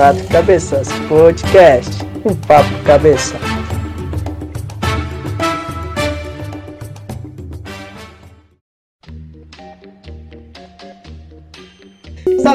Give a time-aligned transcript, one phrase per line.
[0.00, 1.90] Quatro Cabeças Podcast.
[2.24, 3.49] Um papo cabeça.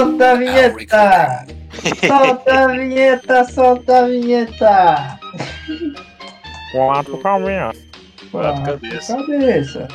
[0.06, 1.48] Solta a vinheta!
[2.08, 5.20] Solta a vinheta, solta a vinheta!
[6.72, 7.76] Quatro caminhos.
[8.32, 9.08] Quatro cabeças.
[9.08, 9.88] cabeças.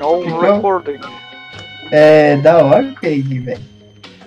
[0.00, 1.00] Não Ficou- recording.
[1.92, 3.64] É da hora o Craig, velho.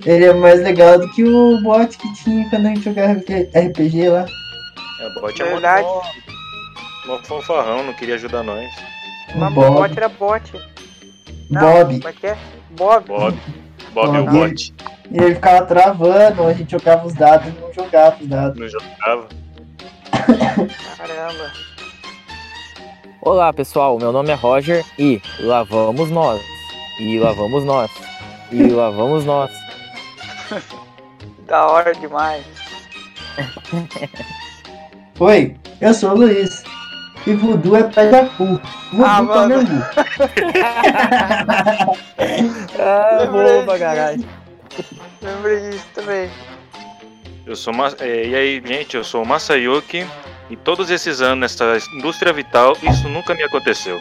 [0.05, 4.07] Ele é mais legal do que o bot que tinha quando a gente jogava RPG
[4.09, 4.25] lá.
[5.01, 5.83] É, o bot é Verdade.
[5.83, 6.01] mó,
[7.07, 8.71] mó fanfarrão, não queria ajudar nós.
[9.35, 10.53] O Mas o bot era bot.
[11.49, 11.97] Não, Bob.
[11.97, 12.37] Como é que é?
[12.71, 13.05] Bob.
[13.07, 13.37] Bob.
[13.93, 14.49] Bob o Bob.
[14.49, 14.73] bot.
[15.11, 18.59] E ele ficava travando, a gente jogava os dados e não jogava os dados.
[18.59, 19.27] Não jogava.
[20.97, 21.51] Caramba.
[23.21, 26.41] Olá pessoal, meu nome é Roger e lá vamos nós.
[26.99, 27.91] E lá vamos nós.
[28.51, 29.51] E lá vamos nós.
[31.47, 32.45] Da hora demais.
[35.19, 36.63] Oi, eu sou o Luiz.
[37.27, 38.59] E voodoo é pé de cu.
[38.91, 39.53] Voodoo Ah, mano.
[39.53, 39.85] Panambu.
[42.79, 44.25] Ah, Lembrei boa pra caralho.
[45.21, 46.29] Lembrei disso também.
[47.45, 50.05] Eu sou Ma- é, e aí, gente, eu sou o Masayuki.
[50.49, 53.99] E todos esses anos nessa indústria vital, isso nunca me aconteceu.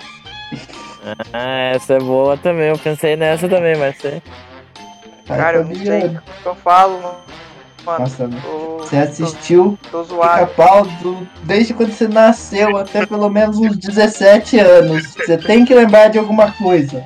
[1.32, 2.68] Ah, essa é boa também.
[2.70, 4.20] Eu pensei nessa também, mas sei.
[5.26, 7.16] Cara, eu não sei o que eu falo, mano.
[7.84, 10.46] Nossa, Tô, você assistiu tô, tô zoado.
[10.46, 15.14] pica-pau do- desde quando você nasceu até pelo menos uns 17 anos.
[15.14, 17.04] Você tem que lembrar de alguma coisa.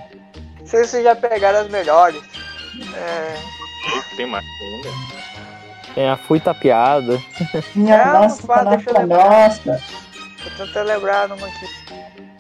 [0.61, 2.21] Não sei se vocês já pegaram as melhores.
[2.97, 3.35] É,
[4.17, 4.89] Tem mais ainda.
[5.95, 7.21] Tem a fui tapeada.
[7.75, 9.81] Minha Não, nossa, fala, tá deixa eu nossa.
[10.43, 11.67] tô tentando lembrar numa aqui.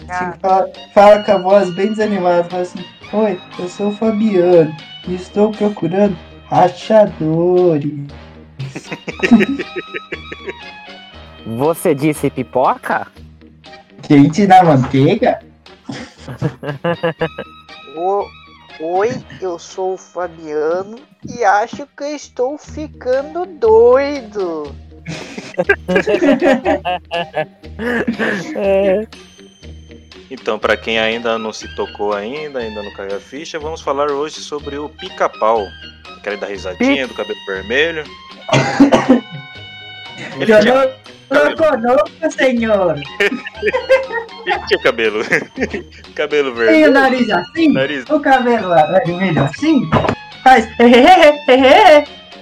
[0.08, 4.74] Ah, fala, fala com a voz bem desanimada, fala assim, Oi, eu sou o Fabiano
[5.06, 6.16] e estou procurando
[6.48, 7.92] rachadores.
[11.58, 13.06] Você disse pipoca?
[14.02, 15.40] Quente na manteiga?
[17.96, 18.26] o-
[18.80, 19.10] Oi,
[19.40, 24.74] eu sou o Fabiano e acho que estou ficando doido.
[28.56, 29.06] É.
[30.30, 34.10] Então, pra quem ainda não se tocou ainda, ainda não caiu a ficha, vamos falar
[34.10, 35.64] hoje sobre o pica-pau.
[36.24, 38.04] Aquele da risadinha, do cabelo vermelho.
[40.40, 42.96] Ele Eu tinha, não, não conosco, senhor.
[43.20, 45.22] ele tinha cabelo.
[46.16, 46.92] cabelo Tem o vermelho.
[46.92, 47.72] nariz assim?
[47.72, 48.04] Nariz.
[48.08, 48.68] O cabelo
[49.04, 49.90] vermelho assim?
[50.42, 50.66] Faz.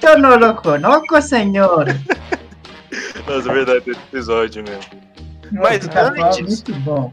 [0.02, 1.86] Eu não lo conozco, senhor.
[3.26, 5.02] Nossa, é verdade, esse episódio mesmo.
[5.52, 7.12] Mas Tá antes- Muito bom.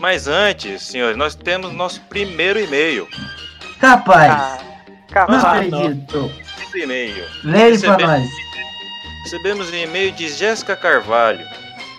[0.00, 3.06] Mas antes, senhores, nós temos nosso primeiro e-mail.
[3.80, 4.30] Capaz.
[4.32, 4.58] Ah,
[5.28, 6.30] não acredito.
[6.62, 7.24] Esse e-mail.
[7.44, 8.28] Lê ele pra nós.
[9.24, 11.46] Recebemos um e-mail de Jéssica Carvalho.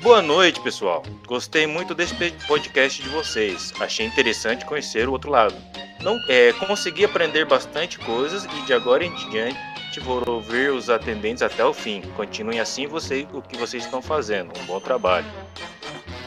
[0.01, 1.03] Boa noite, pessoal.
[1.27, 2.15] Gostei muito desse
[2.47, 3.73] podcast de vocês.
[3.79, 5.55] Achei interessante conhecer o outro lado.
[6.01, 9.59] Não, é, consegui aprender bastante coisas e de agora em diante
[9.99, 12.01] vou ouvir os atendentes até o fim.
[12.15, 14.51] Continuem assim você, o que vocês estão fazendo.
[14.59, 15.25] Um bom trabalho.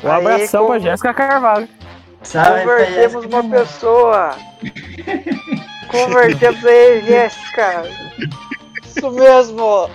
[0.02, 1.68] Um abração com- pra Jéssica Carvalho.
[2.22, 4.36] Salve Convertemos uma pessoa.
[5.88, 7.84] Convertemos aí, Jéssica.
[8.84, 9.90] Isso mesmo.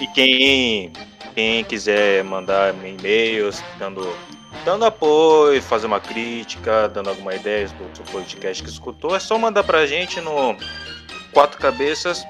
[0.00, 0.92] E quem,
[1.34, 4.16] quem quiser mandar e-mails dando,
[4.64, 9.38] dando apoio, fazer uma crítica, dando alguma ideia do seu podcast que escutou, é só
[9.38, 10.56] mandar pra gente no
[11.32, 12.24] Quatro Cabeças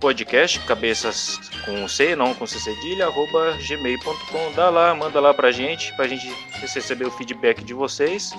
[0.00, 4.52] Podcast, cabeças com C, não com C cedilha, arroba gmail.com.
[4.54, 6.28] Dá lá, manda lá pra gente, pra gente
[6.60, 8.32] receber o feedback de vocês.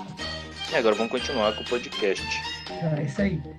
[0.71, 2.25] E agora vamos continuar com o podcast.
[2.97, 3.41] É isso aí.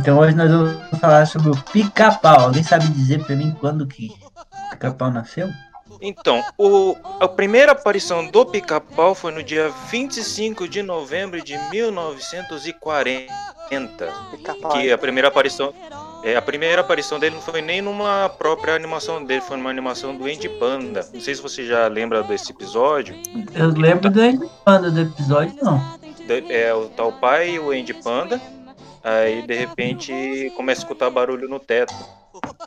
[0.00, 2.40] Então hoje nós vamos falar sobre o pica-pau.
[2.40, 5.48] Alguém sabe dizer pra mim quando que o pica-pau nasceu?
[6.00, 13.34] Então, o, a primeira aparição do Pica-Pau foi no dia 25 de novembro de 1940.
[14.30, 14.72] Pica-pau.
[14.72, 15.74] Que a primeira aparição.
[16.22, 20.16] É, a primeira aparição dele não foi nem numa própria animação dele, foi numa animação
[20.16, 21.06] do Andy Panda.
[21.12, 23.14] Não sei se você já lembra desse episódio.
[23.54, 24.20] Eu lembro do
[24.64, 25.80] quando do episódio, não.
[26.48, 28.40] É o tal pai e o Andy Panda.
[29.02, 31.94] Aí de repente começa a escutar barulho no teto.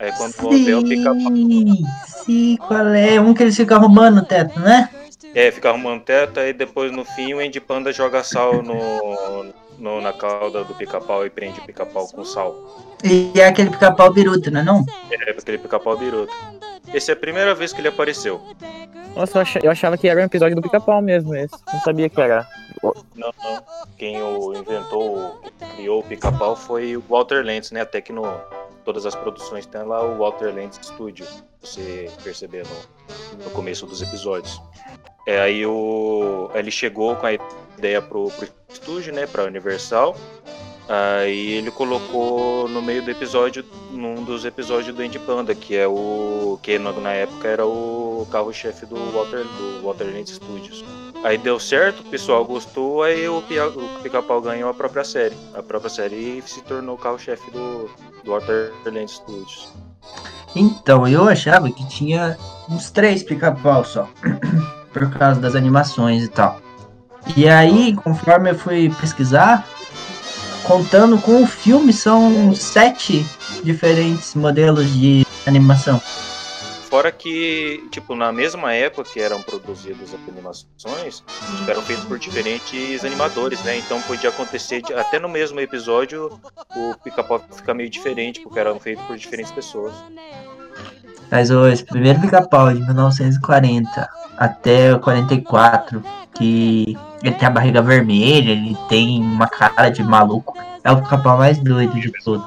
[0.00, 1.36] Aí quando vão ver o pica-pau.
[1.36, 1.84] Sim,
[2.24, 3.20] sim, qual é?
[3.20, 4.88] Um que eles ficam arrumando no teto, né?
[5.34, 9.44] É, fica arrumando teto, aí depois no fim o Andy Panda joga sal no,
[9.82, 12.54] no- na cauda do pica-pau e prende o pica-pau com sal.
[13.04, 14.84] E é aquele pica-pau biruta, não é não?
[15.10, 16.32] É, aquele pica-pau biruta.
[16.94, 18.40] Essa é a primeira vez que ele apareceu.
[19.16, 21.54] Nossa, eu acha- eu achava que era um episódio do pica-pau mesmo esse.
[21.72, 22.46] Não sabia que era.
[22.82, 22.94] Não,
[23.42, 23.62] não.
[23.98, 25.40] Quem o inventou,
[25.76, 27.80] criou o pica-pau foi o Walter Lentz, né?
[27.82, 28.22] Até que no
[28.84, 31.24] todas as produções tem lá o Walter Lentz Studio,
[31.60, 34.60] você perceber no, no começo dos episódios.
[35.26, 37.32] É, aí o, ele chegou com a
[37.78, 39.26] ideia pro, pro estúdio, né?
[39.26, 40.16] Pra Universal.
[40.88, 45.86] Aí ele colocou no meio do episódio, num dos episódios do Andy Panda, que é
[45.86, 46.58] o.
[46.62, 50.84] que na, época era o carro-chefe do Walter, do Walter Lentz Studios.
[51.24, 55.36] Aí deu certo, o pessoal gostou, aí o, o Pica-Pau ganhou a própria série.
[55.54, 57.88] A própria série se tornou o carro-chefe do,
[58.24, 59.72] do Walter Lentz Studios.
[60.54, 62.36] Então, eu achava que tinha
[62.68, 64.08] uns três pica-pau só.
[64.92, 66.60] Por causa das animações e tal.
[67.36, 69.66] E aí, conforme eu fui pesquisar,
[70.64, 73.24] contando com o filme, são sete
[73.62, 76.00] diferentes modelos de animação.
[76.90, 81.24] Fora que, tipo, na mesma época que eram produzidas as animações,
[81.66, 83.78] eram feitas por diferentes animadores, né?
[83.78, 86.38] Então podia acontecer, de- até no mesmo episódio,
[86.76, 89.94] o pica-pau ficar meio diferente, porque eram feitos por diferentes pessoas.
[91.32, 98.50] Mas esse primeiro pica-pau de 1940 até o 44, que ele tem a barriga vermelha,
[98.50, 100.54] ele tem uma cara de maluco.
[100.84, 102.44] É o pica-pau mais doido de todos.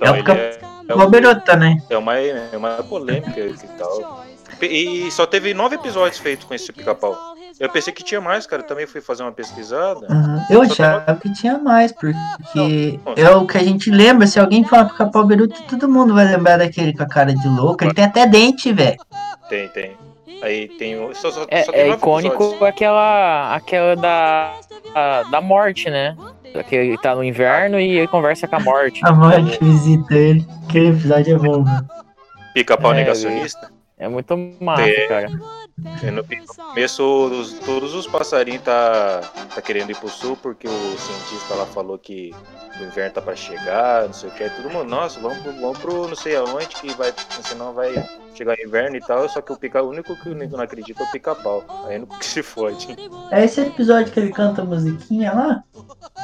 [0.00, 1.80] É o ele pica- é, é, Berota, né?
[1.88, 4.24] é uma, é uma polêmica e tal.
[4.60, 7.16] E só teve nove episódios feitos com esse pica-pau.
[7.60, 8.62] Eu pensei que tinha mais, cara.
[8.62, 10.06] Também fui fazer uma pesquisada.
[10.08, 10.44] Uhum.
[10.50, 14.26] Eu achava que tinha mais, porque Não, é o que a gente lembra.
[14.26, 17.82] Se alguém fala pica-pau Beruto, todo mundo vai lembrar daquele com a cara de louco.
[17.84, 18.96] Ele tem até dente, velho.
[19.48, 19.96] Tem, tem.
[20.40, 21.12] Aí tem o.
[21.16, 22.62] Só, só, É, só tem é icônico episódios.
[22.68, 24.52] aquela, aquela da,
[24.94, 26.16] a- da morte, né?
[26.68, 29.00] Que ele tá no inverno e ele conversa com a morte.
[29.04, 30.46] A morte visita ele.
[30.68, 31.88] Aquele episódio é bom, mano.
[32.54, 33.70] Pica-pau É, negacionista.
[33.98, 35.06] É muito massa, É.
[35.08, 35.28] cara.
[35.78, 36.24] No
[36.68, 39.20] começo, os- todos os passarinhos tá,
[39.54, 42.34] tá querendo ir pro sul porque o cientista lá falou que
[42.80, 44.42] o inverno tá pra chegar, não sei o que.
[44.42, 47.92] Aí todo mundo, nossa, vamos pro, vamos pro não sei aonde que vai, senão vai
[48.34, 49.28] chegar inverno e tal.
[49.28, 51.64] Só que o, pica, o único que não acredita é o pica-pau.
[51.86, 52.96] Aí é o único que se fode.
[53.30, 55.62] É esse episódio que ele canta a musiquinha lá?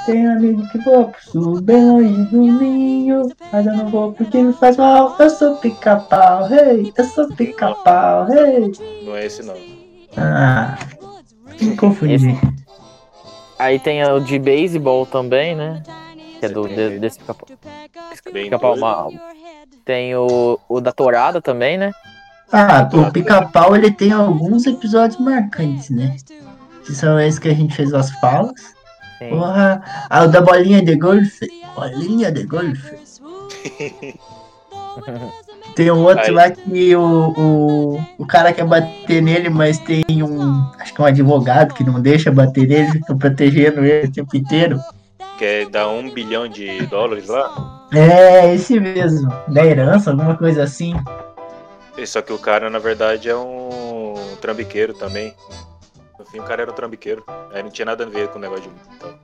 [0.07, 3.29] Tem um amigo que voa pro sul, bem longe do ninho.
[3.53, 5.17] Mas eu não vou porque me faz mal.
[5.19, 6.93] Eu sou pica-pau, hey.
[6.97, 8.73] Eu sou pica-pau, hey.
[9.05, 9.57] Não é esse não.
[10.17, 10.77] Ah,
[11.61, 12.39] me confundi.
[13.59, 15.83] Aí tem o de beisebol também, né?
[16.41, 17.49] Que é do, de- desse pica-pau.
[18.33, 18.81] Bem Pica-pau doido.
[18.81, 19.13] mal.
[19.85, 21.93] Tem o, o da tourada também, né?
[22.53, 26.17] Ah, o pica-pau ele tem alguns episódios marcantes, né?
[26.85, 28.53] Que são esses que a gente fez as falas.
[29.19, 29.31] Sim.
[29.31, 31.49] Porra, ah, o da bolinha de golfe.
[31.75, 32.95] Bolinha de golfe.
[35.75, 36.31] Tem um outro Aí.
[36.31, 40.65] lá que o, o, o cara quer bater nele, mas tem um.
[40.79, 44.37] Acho que é um advogado que não deixa bater nele, fica protegendo ele o tempo
[44.37, 44.81] inteiro.
[45.37, 47.89] Quer dar um bilhão de dólares lá?
[47.93, 49.29] É, esse mesmo.
[49.49, 50.95] Da herança, alguma coisa assim.
[52.07, 55.35] Só que o cara, na verdade, é um trambiqueiro também.
[56.19, 57.25] No fim, o cara era um trambiqueiro.
[57.53, 58.71] Aí não tinha nada a ver com o negócio de.
[58.97, 59.15] Então,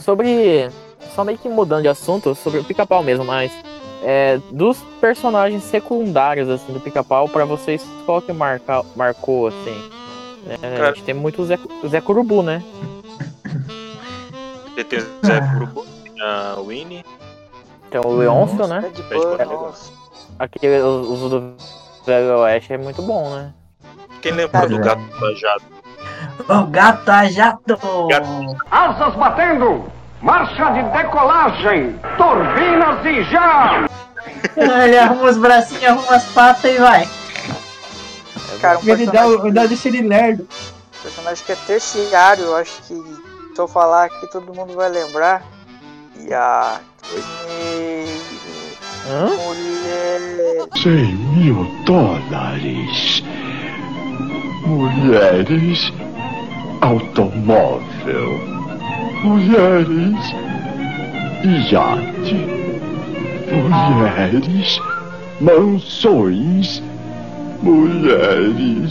[0.00, 0.68] Sobre.
[1.14, 3.52] Só meio que mudando de assunto, sobre o pica-pau mesmo, mas.
[4.04, 9.90] É, dos personagens secundários, assim, do pica-pau, pra vocês, qual que marca, marcou, assim?
[10.48, 10.90] É, Cara.
[10.90, 12.62] A gente tem muito o Zé, o Zé Curubu, né?
[14.74, 15.40] Você tem o Zé.
[15.52, 15.86] Curubu,
[16.20, 17.04] a Winnie.
[17.90, 18.90] Tem o Leôncio, né?
[19.44, 19.92] Nossa.
[20.38, 21.54] Aquele, os, os do
[22.04, 23.52] Velho Oeste é muito bom, né?
[24.20, 25.62] Quem lembra do gato trajado?
[26.48, 27.78] O gata jato!
[28.70, 29.84] Asas batendo!
[30.22, 31.98] Marcha de decolagem!
[32.16, 33.88] Turbinas e já!
[34.84, 37.08] Ele arruma os bracinhos, arruma as patas e vai.
[38.60, 40.46] Cara, um Ele dá, dá de xerilerdo.
[41.02, 45.42] personagem que é terciário, eu acho que se eu falar aqui todo mundo vai lembrar.
[46.20, 46.80] E a.
[49.08, 49.26] Hã?
[49.26, 50.68] Mulher.
[50.80, 53.24] 100 mil dólares.
[54.64, 55.92] Mulheres.
[56.80, 58.61] Automóvel.
[59.22, 60.32] Mulheres.
[61.70, 62.34] Iate.
[63.52, 64.80] Mulheres.
[65.40, 66.82] Mansões.
[67.62, 68.90] Mulheres.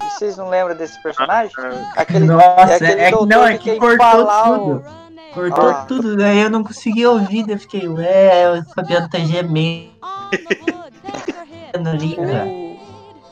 [0.00, 1.52] Vocês não lembram desse personagem?
[1.96, 4.84] Aquele, Nossa, aquele é que doutor não, é que que cortou tudo.
[4.98, 5.02] o.
[5.34, 5.84] Cortou Ah.
[5.88, 9.90] tudo, daí eu não consegui ouvir, daí eu fiquei, ué, o Fabiano tá gemendo.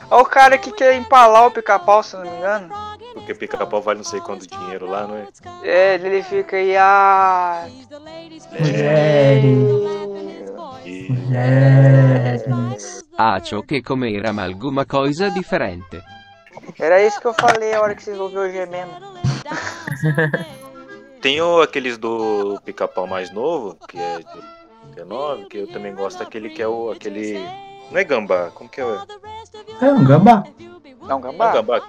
[0.09, 2.69] Olha o cara que quer empalar o pica-pau, se não me engano.
[3.13, 5.27] Porque pica-pau vale não sei quanto dinheiro lá, não é?
[5.63, 7.67] É, ele fica aí, ah.
[11.09, 13.05] Mulheres, mulheres.
[13.17, 16.01] Acho che com'era ma alguma cosa differente.
[16.79, 18.91] Era isso que eu falei a hora que vocês ouviram o gemendo.
[21.21, 24.25] tem o, aqueles do pica-pau mais novo, que é de
[24.95, 26.91] 19, que eu também gosto daquele que é o.
[26.91, 27.39] aquele.
[27.91, 28.85] Não é gambá, como que é?
[28.85, 29.05] o-
[29.81, 30.43] É um gambá.
[31.01, 31.51] Não, Não é gambá?
[31.53, 31.81] gambá?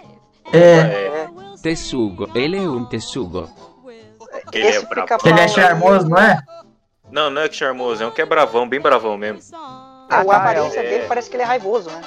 [0.53, 1.29] É, É,
[1.63, 3.49] Tessugo, ele è un tessugo.
[4.53, 5.09] ele é Esse bravo.
[5.25, 6.39] ele é charmoso, não é?
[7.11, 9.43] Não, não é que charmoso, é um que é bravão, bem bravão mesmo.
[9.57, 10.83] A Ah, aparência é.
[10.91, 12.03] dele parece que ele é raivoso, né?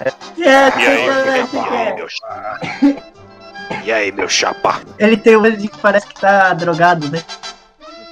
[0.00, 1.94] É, E aí, pica-pau, é.
[1.94, 2.60] meu chapa?
[3.84, 4.80] E aí, meu chapa?
[4.98, 7.22] Ele tem um olho de que parece que tá drogado, né?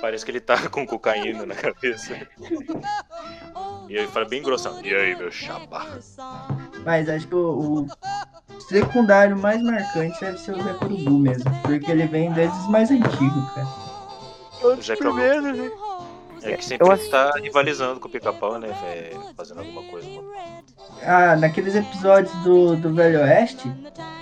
[0.00, 2.14] Parece que ele tá com cocaína na cabeça.
[3.88, 4.80] E ele fala bem grossão.
[4.82, 5.86] E aí, meu chapa?
[6.84, 7.86] Mas acho que o, o
[8.60, 11.50] secundário mais marcante deve ser o Zé Corubu mesmo.
[11.62, 13.66] Porque ele vem desde os mais antigos, cara.
[14.62, 15.18] O Zé Corubu.
[15.18, 15.70] né?
[16.42, 18.68] É que sempre Eu acho- tá rivalizando com o pica-pau, né?
[18.84, 20.06] é, fazendo alguma coisa.
[21.04, 23.70] Ah, naqueles episódios do, do Velho Oeste,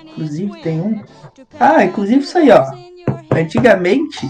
[0.07, 1.03] inclusive tem um.
[1.61, 2.65] Ah, inclusive isso aí, ó.
[3.31, 4.27] Antigamente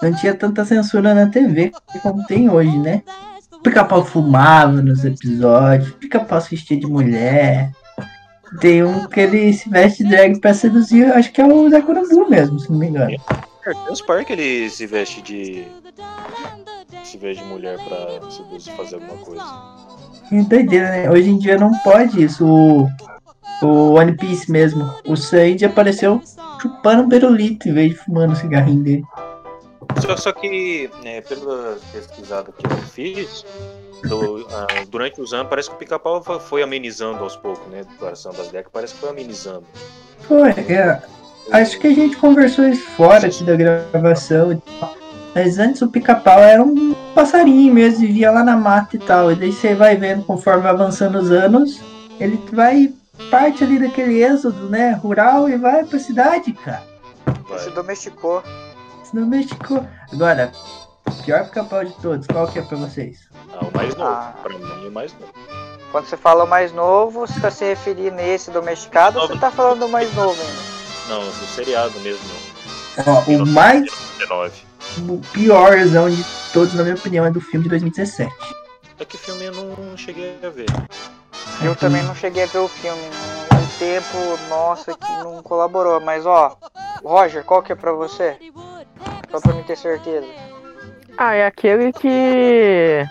[0.00, 1.72] não tinha tanta censura na TV
[2.02, 3.02] como tem hoje, né?
[3.62, 7.72] Pica-pau fumava nos episódios, pica-pau se vestia de mulher.
[8.60, 11.80] Tem um que ele se veste de drag pra seduzir, acho que é o Zé
[11.80, 13.16] Corubu mesmo, se não me engano.
[13.64, 15.66] Tem uns par que ele se veste de.
[17.02, 19.42] Se veste de mulher pra seduzir fazer alguma coisa.
[20.28, 21.10] Que doideira, né?
[21.10, 22.46] Hoje em dia não pode isso.
[22.46, 22.88] O,
[23.62, 24.92] o One Piece mesmo.
[25.06, 26.20] O Sandy apareceu
[26.60, 29.04] chupando pirulito em vez de fumando o cigarrinho dele.
[30.00, 33.44] Só, só que, né, pela pesquisada que eu fiz,
[34.08, 37.82] do- ah, durante os anos, parece que o pica-pau foi- amenizando aos poucos, né?
[37.90, 39.64] Declaração das décadas, parece que foi amenizando.
[40.20, 41.02] Foi, é,
[41.52, 44.94] acho que a gente conversou isso fora aqui da gravação e tal.
[45.34, 49.32] Mas antes o pica-pau era um passarinho mesmo, vivia lá na mata e tal.
[49.32, 51.80] E daí você vai vendo, conforme vai avançando os anos,
[52.20, 52.92] ele vai
[53.30, 56.82] parte ali daquele êxodo, né, rural e vai pra cidade, cara.
[57.48, 57.58] Vai.
[57.58, 58.42] Se domesticou.
[59.02, 59.84] Se domesticou.
[60.12, 60.52] Agora,
[61.24, 63.28] pior pica-pau de todos, qual que é pra vocês?
[63.52, 64.10] Ah, o mais novo.
[64.10, 64.34] Ah.
[64.42, 65.32] Pra mim, o mais novo.
[65.90, 69.38] Quando você fala o mais novo, você tá se referindo a esse domesticado ou você
[69.38, 70.74] tá falando do mais novo ainda?
[71.08, 72.24] Não, do seriado mesmo.
[73.06, 73.84] Ó, o mais
[74.18, 74.62] 19.
[75.08, 78.32] o piorzão de todos, na minha opinião, é do filme de 2017.
[78.98, 80.66] É que filme eu não cheguei a ver.
[81.62, 83.02] Eu também não cheguei a ver o filme.
[83.52, 86.00] Um tempo, nossa, que não colaborou.
[86.00, 86.56] Mas ó,
[87.04, 88.36] Roger, qual que é pra você?
[89.30, 90.26] Só pra mim ter certeza.
[91.16, 93.04] Ah, é aquele que.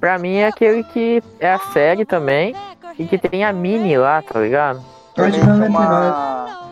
[0.00, 2.54] Pra mim é aquele que é a série também.
[2.98, 4.82] E que tem a Mini lá, tá ligado?
[5.16, 6.68] Não uma...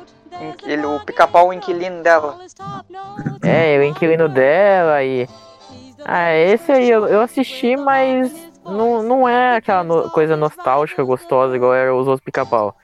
[0.65, 2.37] Ele, o pica-pau, o inquilino dela.
[3.43, 5.29] É, o inquilino dela e.
[6.05, 8.33] Ah, esse aí eu, eu assisti, mas
[8.65, 12.77] não, não é aquela no- coisa nostálgica, gostosa, igual era os outros pica-pau.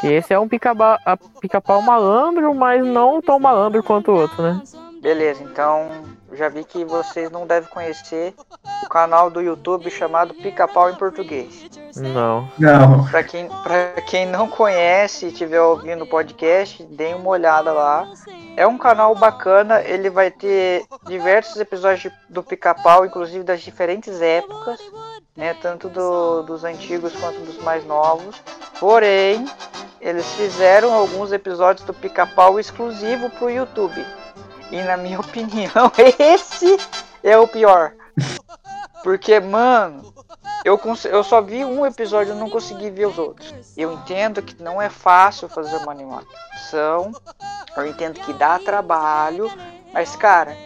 [0.00, 4.60] Que esse é um pica-pau malandro, mas não tão malandro quanto o outro, né?
[5.00, 5.88] Beleza, então
[6.32, 8.34] já vi que vocês não devem conhecer
[8.84, 11.68] o canal do YouTube chamado Pica-Pau em Português.
[11.96, 12.48] Não.
[12.58, 13.06] Não.
[13.08, 18.06] Pra quem, pra quem não conhece e estiver ouvindo o podcast, deem uma olhada lá.
[18.56, 24.20] É um canal bacana, ele vai ter diversos episódios de- do Pica-Pau, inclusive das diferentes
[24.20, 24.80] épocas,
[25.36, 25.54] né?
[25.62, 28.40] Tanto do- dos antigos quanto dos mais novos.
[28.80, 29.44] Porém,
[30.00, 34.04] eles fizeram alguns episódios do Pica-Pau exclusivo pro YouTube.
[34.70, 36.76] E na minha opinião, esse
[37.22, 37.92] é o pior.
[39.02, 40.12] Porque, mano,
[40.64, 43.54] eu, eu só vi um episódio e não consegui ver os outros.
[43.76, 47.12] Eu entendo que não é fácil fazer uma animação.
[47.76, 49.50] Eu entendo que dá trabalho.
[49.92, 50.56] Mas, cara,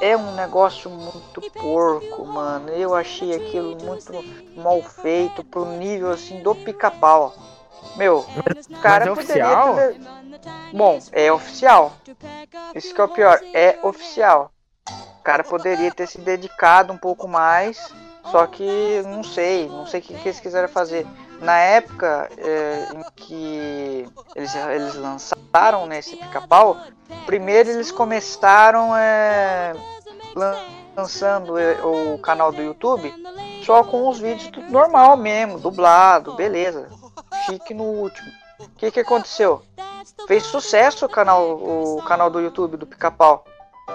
[0.00, 2.70] é um negócio muito porco, mano.
[2.70, 4.12] Eu achei aquilo muito
[4.56, 7.34] mal feito pro nível assim do pica-pau.
[7.96, 9.12] Meu, o cara é poderia
[9.60, 9.74] oficial?
[9.76, 10.00] ter-
[10.72, 11.92] Bom, é oficial.
[12.74, 14.50] Isso que é o pior, é oficial.
[15.20, 17.92] O cara poderia ter se dedicado um pouco mais,
[18.30, 21.06] só que não sei, não sei o que, que eles quiseram fazer.
[21.40, 26.76] Na época é, em que eles, eles lançaram né, esse pica-pau,
[27.26, 29.74] primeiro eles começaram é,
[30.34, 30.58] lan-
[30.96, 33.12] lançando é, o canal do YouTube
[33.64, 36.88] só com os vídeos tudo normal mesmo, dublado, beleza.
[37.46, 38.28] Fique no último.
[38.60, 39.62] O que, que aconteceu?
[40.28, 43.44] Fez sucesso o canal, o canal do YouTube do Pica-Pau.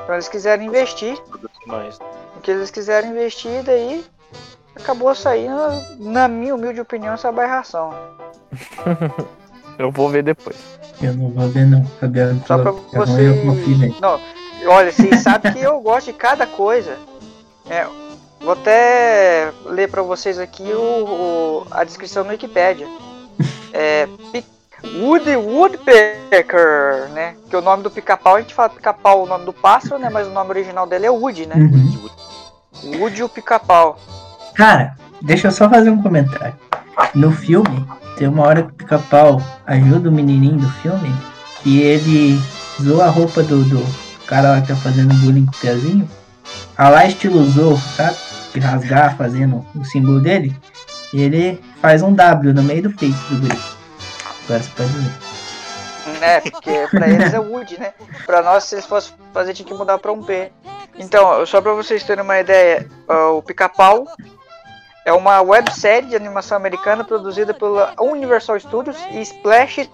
[0.04, 1.18] Então eles quiseram investir,
[1.66, 1.98] mais.
[2.38, 4.06] o que eles quiseram investir, daí
[4.76, 5.56] acabou saindo,
[6.00, 7.94] na minha humilde opinião, essa aberração.
[9.78, 10.58] Eu vou ver depois.
[11.02, 11.86] Eu não vou ver não.
[12.02, 13.30] Fabiano Só pra você.
[13.30, 13.96] eu confio nele.
[14.02, 14.20] Não,
[14.68, 16.98] olha, vocês sabem que eu gosto de cada coisa.
[17.70, 17.88] É,
[18.42, 20.82] vou até ler pra vocês aqui o,
[21.62, 22.86] o- a descrição no Wikipedia.
[23.74, 24.08] É.
[24.84, 27.36] Woody Woodpecker, né?
[27.50, 30.10] Que o nome do pica-pau, a gente fala pica-pau o nome do pássaro, né?
[30.10, 31.56] Mas o nome original dele é Woody, né?
[31.56, 32.10] Uhum.
[33.00, 34.00] Woody o pica-pau.
[34.56, 36.56] Cara, deixa eu só fazer um comentário.
[37.14, 37.86] No filme,
[38.18, 41.14] tem uma hora que o pica-pau ajuda o menininho do filme,
[41.62, 42.40] que ele
[42.82, 43.86] zoa a roupa do, do
[44.26, 46.10] cara lá que tá fazendo bullying com o Piazinho.
[46.78, 48.16] A lá estilo Zorro, sabe?
[48.54, 50.56] De rasgar fazendo o símbolo dele.
[51.14, 53.60] E ele faz um W no meio do peito do guri.
[54.46, 56.20] Agora você pode ver.
[56.20, 56.42] né?
[56.42, 57.94] Porque pra eles é Wood, né?
[58.26, 60.52] Pra nós, se eles fossem fazer, tinha que mudar pra um P.
[60.98, 62.88] Então, só pra vocês terem uma ideia,
[63.34, 64.06] o Pica-Pau
[65.06, 69.90] é uma websérie de animação americana produzida pela Universal Studios e Splash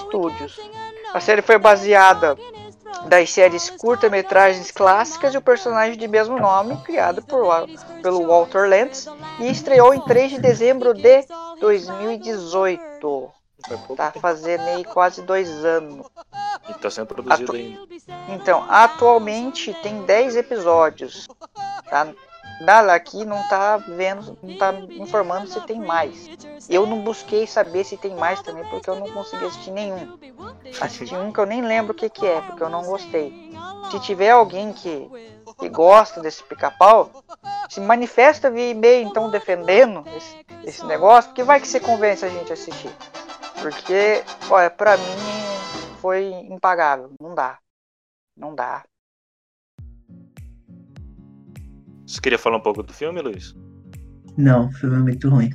[0.00, 0.60] Studios.
[1.14, 2.36] A série foi baseada
[3.08, 7.46] das séries curta-metragens clássicas e o personagem de mesmo nome, criado por,
[8.02, 9.06] pelo Walter Lantz,
[9.40, 11.24] e estreou em 3 de dezembro de
[11.60, 13.30] 2018.
[13.66, 16.06] Foi pouco Tá fazendo aí quase dois anos.
[16.68, 17.80] E tá sendo produzido Atu- ainda.
[18.28, 21.26] Então, atualmente tem 10 episódios.
[21.88, 22.08] Tá?
[22.60, 26.28] Dala aqui não tá vendo, não tá informando se tem mais.
[26.68, 30.18] Eu não busquei saber se tem mais também, porque eu não consegui assistir nenhum.
[30.80, 33.52] Assisti um que eu nem lembro o que, que é, porque eu não gostei.
[33.90, 35.08] Se tiver alguém que,
[35.58, 37.10] que gosta desse pica-pau,
[37.68, 42.28] se manifesta via e-mail então defendendo esse, esse negócio, porque vai que você convence a
[42.28, 42.90] gente a assistir.
[43.60, 45.46] Porque, olha, pra mim
[46.00, 47.10] foi impagável.
[47.20, 47.58] Não dá.
[48.36, 48.84] Não dá.
[52.06, 53.54] Você queria falar um pouco do filme, Luiz?
[54.36, 55.50] Não, o filme é muito ruim.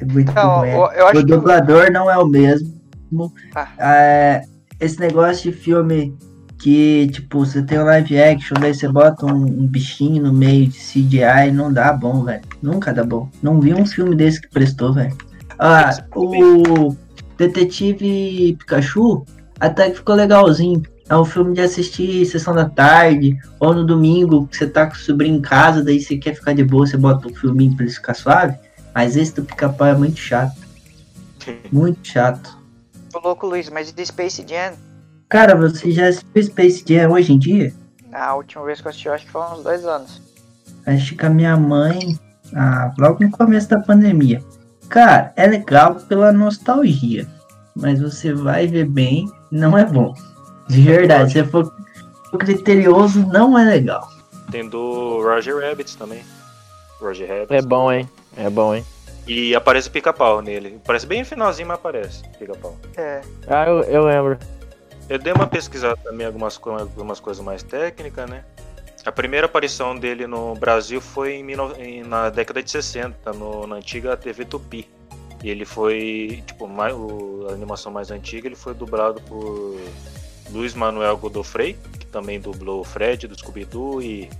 [0.00, 0.68] É muito Não, ruim.
[0.70, 2.80] eu- eu acho o que- dublador não é o mesmo.
[3.54, 3.68] Ah.
[3.78, 4.42] É,
[4.80, 6.16] esse negócio de filme
[6.58, 10.66] que, tipo, você tem um live action, daí você bota um, um bichinho no meio
[10.68, 12.42] de CGI, não dá bom, velho.
[12.62, 13.28] Nunca dá bom.
[13.42, 15.16] Não vi um filme desse que prestou, velho.
[15.58, 16.94] Ah, o
[17.36, 19.24] Detetive Pikachu
[19.60, 20.82] até que ficou legalzinho.
[21.08, 24.94] É um filme de assistir sessão da tarde, ou no domingo, que você tá com
[24.94, 27.84] o sobrinho em casa, daí você quer ficar de boa, você bota um filminho pra
[27.84, 28.56] ele ficar suave.
[28.94, 30.56] Mas esse do pica-pau é muito chato.
[31.70, 32.58] Muito chato.
[33.10, 34.74] Tô louco, Luiz, mas e de Space Jam?
[35.28, 37.74] Cara, você já assistiu Space Jam hoje em dia?
[38.12, 40.22] A última vez que eu assisti, eu acho que foi há uns dois anos.
[40.86, 42.18] Acho que a minha mãe,
[42.54, 44.42] ah, logo no começo da pandemia.
[44.88, 47.26] Cara, é legal pela nostalgia,
[47.74, 50.14] mas você vai ver bem, não é bom.
[50.68, 51.72] De verdade, se for
[52.38, 54.08] criterioso, não é legal.
[54.50, 56.22] Tem do Roger Rabbit também.
[57.00, 57.54] Roger Rabbit.
[57.54, 58.08] É bom, hein?
[58.36, 58.84] É bom, hein?
[59.26, 60.80] E aparece pica-pau nele.
[60.84, 62.76] Parece bem no finalzinho, mas aparece pica-pau.
[62.96, 63.20] É.
[63.46, 64.38] Ah, eu, eu lembro.
[65.08, 68.44] Eu dei uma pesquisada também algumas, algumas coisas mais técnicas, né?
[69.04, 73.66] A primeira aparição dele no Brasil foi em, 19 em- na década de 60, no-
[73.66, 74.88] na antiga TV Tupi.
[75.42, 79.76] E ele foi, tipo, mais, o- a animação mais antiga, ele foi dublado por
[80.52, 84.30] Luiz Manuel Godofrey, que também dublou o Fred do Scooby-Doo e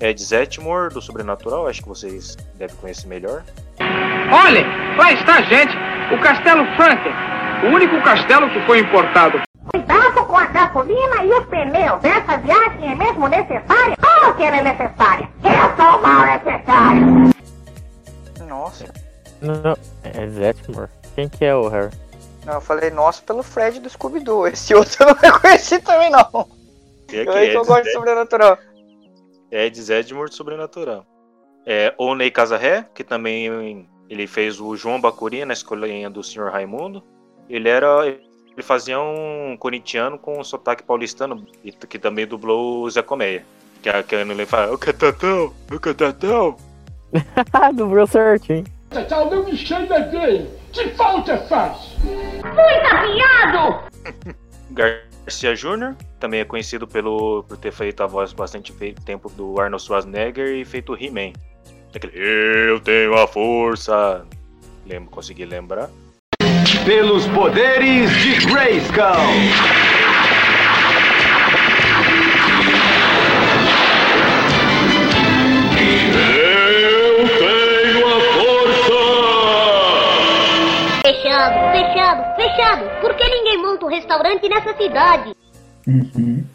[0.00, 3.44] Ed Zetmore do Sobrenatural, acho que vocês devem conhecer melhor.
[4.44, 4.64] Olhem,
[4.96, 5.72] lá está, gente,
[6.12, 7.12] o Castelo Franken,
[7.64, 12.04] o único castelo que foi importado Cuidado com a gasolina e os pneus.
[12.04, 13.96] Essa viagem é mesmo necessária?
[13.96, 15.28] Claro que ela é necessária.
[15.44, 17.32] Eu sou mal necessário.
[18.48, 18.92] Nossa.
[19.40, 20.90] Não, é Zetmore.
[21.14, 21.90] Quem que é o Harry?
[22.44, 24.46] Não, eu falei nossa pelo Fred do Scooby-Doo.
[24.48, 26.20] Esse outro eu não reconheci também, não.
[27.04, 28.58] Aqui, Eu aí que eu gosto de sobrenatural.
[29.50, 31.06] Ed Zedmore do Sobrenatural.
[31.66, 36.50] É, Onei Casarré, que também ele fez o João Bacuri na escolinha do Sr.
[36.50, 37.02] Raimundo.
[37.48, 38.06] Ele era.
[38.06, 43.44] Ele fazia um corintiano com um sotaque paulistano, e que também dublou o Zé Colmeia.
[43.82, 46.56] Que a que ele fala, o catatão, o catatão.
[47.74, 48.64] Dobrou certinho.
[49.08, 50.61] Tchau, não me chame gay.
[50.72, 51.96] Que falta faz?
[52.02, 53.84] Muito afiado.
[54.70, 58.72] Garcia Jr., também é conhecido pelo, por ter feito a voz bastante
[59.04, 61.32] tempo do Arnold Schwarzenegger e feito o He-Man.
[61.94, 64.24] Aquele, eu tenho a força.
[64.86, 65.90] Lembro, consegui lembrar.
[66.84, 70.31] Pelos poderes de Grayskull.
[83.02, 85.34] Por que ninguém monta um restaurante nessa cidade?
[85.88, 86.46] Uhum.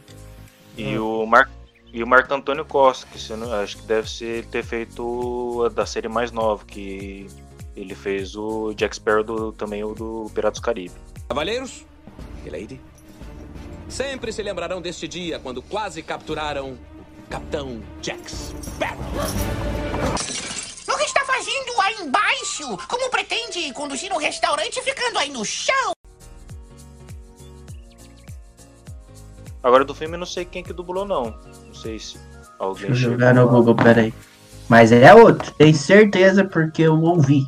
[0.78, 1.50] E o Mar
[1.92, 5.70] e o Marco Antônio Costa, que você não, acho que deve ser ter feito a
[5.70, 7.28] da série mais nova, que
[7.76, 10.94] ele fez o Jack Sparrow do, também o do Piratas do Caribe.
[11.28, 11.86] Cavalheiros
[12.46, 12.80] e Lady,
[13.90, 19.04] sempre se lembrarão deste dia quando quase capturaram o Capitão Jack Sparrow.
[20.88, 22.78] O que está fazendo aí embaixo?
[22.88, 25.97] Como pretende conduzir um restaurante ficando aí no chão?
[29.64, 31.36] Agora do filme eu não sei quem que dublou não.
[31.66, 32.18] Não sei se
[32.60, 34.14] alguém Deixa eu jogar no Google, peraí.
[34.70, 37.48] Mas é outro, tenho certeza porque eu ouvi.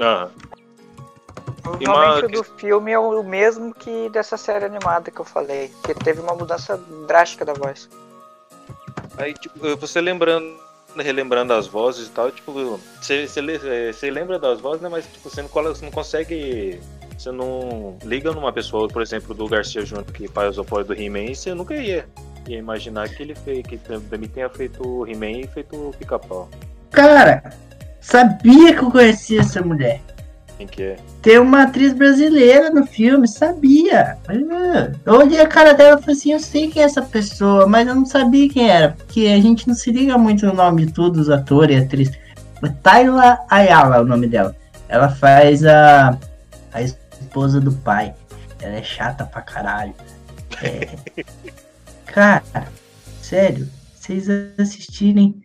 [0.00, 0.28] Ah,
[1.62, 5.70] Provavelmente uma- o do filme é o mesmo que dessa série animada que eu falei.
[5.82, 7.88] Que teve uma mudança drástica da voz.
[9.16, 10.56] Aí, tipo, você lembrando,
[10.96, 14.88] relembrando as vozes e tal, tipo, você, você, eh, você lembra das vozes, né?
[14.88, 16.80] Mas tipo, você não, você não consegue.
[17.18, 20.94] Você não liga numa pessoa, por exemplo, do Garcia Júnior, que faz o apoio do
[20.94, 22.06] He-Man, você nunca ia,
[22.46, 26.48] ia imaginar que ele fez, que também tenha feito o He-Man e feito o pica-pau.
[26.92, 27.42] Cara,
[28.00, 30.00] sabia que eu conhecia essa mulher.
[30.56, 30.96] Quem que é?
[31.20, 34.16] Tem uma atriz brasileira no filme, sabia.
[35.04, 37.88] Eu olhei a cara dela e falei assim, eu sei quem é essa pessoa, mas
[37.88, 40.92] eu não sabia quem era, porque a gente não se liga muito no nome de
[40.92, 42.16] todos os atores e atrizes.
[42.82, 44.54] Tayla Ayala é o nome dela.
[44.88, 46.16] Ela faz a,
[46.72, 48.14] a esposa do pai.
[48.60, 49.94] Ela é chata pra caralho.
[50.62, 51.22] É.
[52.06, 52.42] Cara,
[53.20, 54.26] sério, vocês
[54.58, 55.40] assistirem.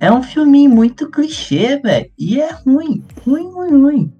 [0.00, 2.10] É um filminho muito clichê, velho.
[2.18, 3.04] E é ruim.
[3.26, 4.12] Ruim, ruim, ruim.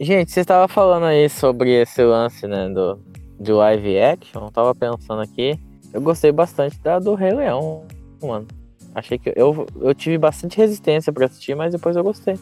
[0.00, 2.98] Gente, você estava falando aí sobre esse lance, né, do,
[3.38, 4.44] de live action.
[4.44, 5.58] Eu tava pensando aqui.
[5.92, 7.84] Eu gostei bastante da do Rei Leão,
[8.20, 8.46] mano.
[8.94, 12.38] Achei que eu, eu tive bastante resistência pra assistir, mas depois eu gostei.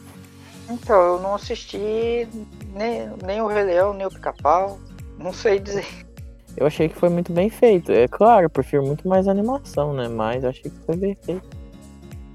[0.68, 2.29] Então, eu não assisti
[2.75, 4.79] nem, nem o Rei Leão, nem o Pica-Pau.
[5.18, 5.87] Não sei dizer.
[6.57, 7.92] Eu achei que foi muito bem feito.
[7.92, 10.09] É claro, eu prefiro muito mais animação, né?
[10.09, 11.57] Mas eu achei que foi bem feito.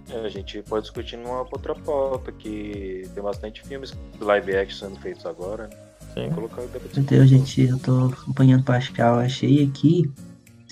[0.10, 5.00] É, a gente pode discutir numa outra pauta, que tem bastante filmes live action sendo
[5.02, 5.76] feitos agora, né?
[6.14, 6.30] Sim.
[6.30, 9.16] O Deus, gente, eu tô acompanhando Pascal.
[9.16, 10.10] Eu achei aqui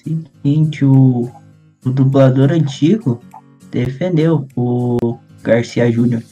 [0.06, 1.30] seguinte, o,
[1.84, 3.20] o dublador antigo
[3.72, 6.24] defendeu o Garcia Júnior.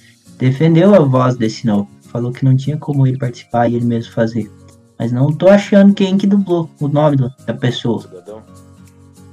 [0.44, 1.90] Defendeu a voz desse novo.
[2.12, 4.52] Falou que não tinha como ele participar e ele mesmo fazer.
[5.00, 8.04] Mas não tô achando quem que dublou o nome da pessoa.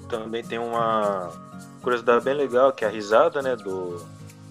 [0.09, 1.33] Também tem uma
[1.83, 4.01] curiosidade bem legal, que é a risada, né, do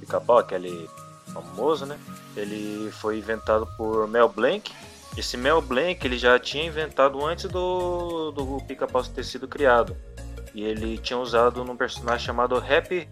[0.02, 0.90] Pica-Pau, aquele
[1.28, 1.98] famoso, né?
[2.36, 4.70] Ele foi inventado por Mel Blanc.
[5.16, 9.96] Esse Mel Blanc ele já tinha inventado antes do, do Pica-Pau ter sido criado.
[10.54, 13.08] E ele tinha usado num personagem chamado Happy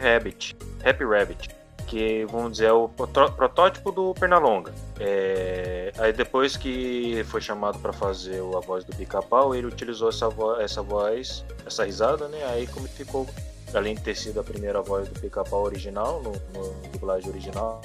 [0.00, 0.56] Rabbit.
[0.84, 1.65] Happy Rabbit.
[1.86, 4.72] Que, vamos dizer, é o protó- protótipo do Pernalonga.
[4.98, 10.28] É, Aí depois que foi chamado para fazer a voz do Pica-Pau, ele utilizou essa,
[10.28, 12.44] vo essa voz, essa risada, né?
[12.50, 13.26] Aí como ficou,
[13.72, 17.80] além de ter sido a primeira voz do Pica-Pau original, no, no dublagem original,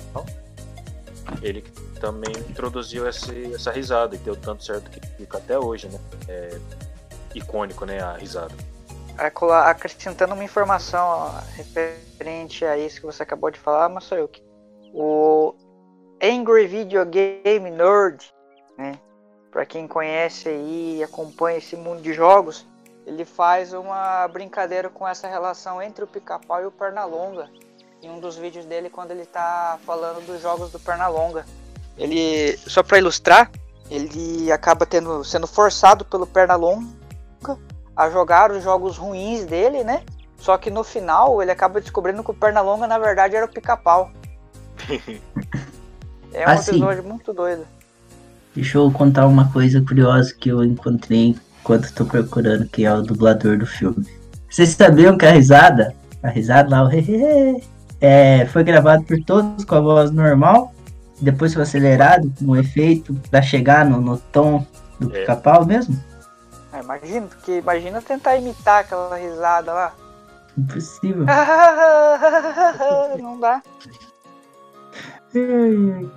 [1.41, 1.61] ele
[1.99, 5.99] também introduziu esse, essa risada e deu tanto certo que fica até hoje, né?
[6.27, 6.59] É
[7.35, 8.01] icônico, né?
[8.01, 8.53] A risada.
[9.65, 14.43] Acrescentando uma informação referente a isso que você acabou de falar, mas sou eu que.
[14.93, 15.55] O
[16.21, 18.33] Angry Video Game Nerd,
[18.77, 18.99] né?
[19.51, 22.67] Pra quem conhece e acompanha esse mundo de jogos,
[23.05, 27.49] ele faz uma brincadeira com essa relação entre o pica-pau e o Pernalonga.
[28.01, 31.45] Em um dos vídeos dele, quando ele tá falando dos jogos do Pernalonga.
[31.97, 33.51] Ele, só pra ilustrar,
[33.89, 37.01] ele acaba tendo, sendo forçado pelo Pernalonga
[38.01, 40.01] a jogar os jogos ruins dele, né?
[40.37, 44.09] Só que no final ele acaba descobrindo que o Pernalonga na verdade era o pica-pau.
[46.33, 46.71] É um Assim.
[46.71, 47.65] episódio muito doido.
[48.55, 53.01] Deixa eu contar uma coisa curiosa que eu encontrei enquanto tô procurando quem é o
[53.01, 54.07] dublador do filme.
[54.49, 57.61] Vocês sabiam que a risada, a risada lá, o hehehe,
[57.99, 60.73] é, foi gravado por todos com a voz normal,
[61.19, 64.65] depois foi acelerado com um efeito pra chegar no, no tom
[65.01, 65.19] do É.
[65.19, 66.01] pica-pau mesmo?
[66.81, 69.93] Imagina, porque imagina tentar imitar aquela risada lá.
[70.57, 71.25] Impossível.
[73.21, 73.61] Não dá.
[75.33, 75.41] Ai,
[75.93, 76.09] ai.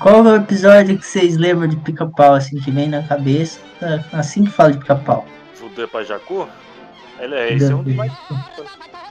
[0.00, 3.60] Qual é o episódio que vocês lembram de pica-pau, assim, que vem na cabeça,
[4.12, 5.24] assim que fala de pica-pau?
[5.54, 6.48] Fuder pra Jacu?
[7.20, 8.12] Ele é, esse é um dos mais.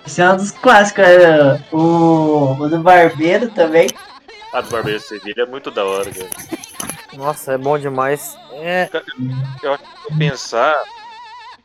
[0.06, 1.64] Esse é um dos clássicos, né?
[1.72, 3.88] o, o do Barbeiro também.
[4.54, 6.30] A do Barbeiro de Sevilha é muito da hora, cara.
[7.14, 8.36] Nossa, é bom demais.
[8.54, 8.90] É,
[9.64, 10.76] Eu acho que eu pensar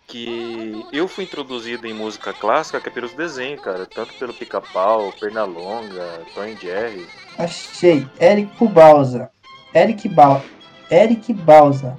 [0.07, 3.87] que eu fui introduzido em música clássica que é pelos desenhos, cara.
[3.87, 7.07] Tanto pelo Pica-Pau, Pernalonga, Tom Jerry.
[7.39, 9.31] Achei, Eric Balsa.
[9.75, 10.43] Eric Bal
[10.91, 11.97] Eric Balsa.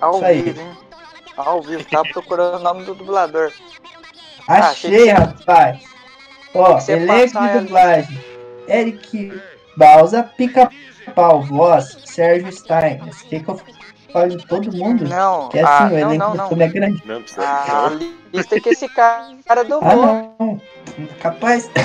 [0.00, 0.42] Ao Isso aí.
[0.42, 0.76] vivo, hein?
[1.36, 3.52] Ao vivo, tava procurando o nome do dublador.
[4.48, 5.82] Ah, achei Achei, que- rapaz.
[6.54, 7.58] Ó, elenco de ali.
[7.60, 8.24] dublagem.
[8.68, 9.32] Eric
[9.76, 12.98] Balsa, Pica-Pau, voz, Sérgio Stein.
[13.06, 13.60] Você quer que eu
[14.12, 15.08] fale de todo mundo?
[15.08, 16.48] Não, Que é ah, assim, o não, elenco não, do não.
[16.48, 17.02] filme é grande.
[17.06, 17.42] Não precisa.
[17.46, 17.98] A não.
[18.32, 20.36] lista que esse cara Ah, dublou.
[20.38, 20.60] não.
[21.20, 21.70] Capaz.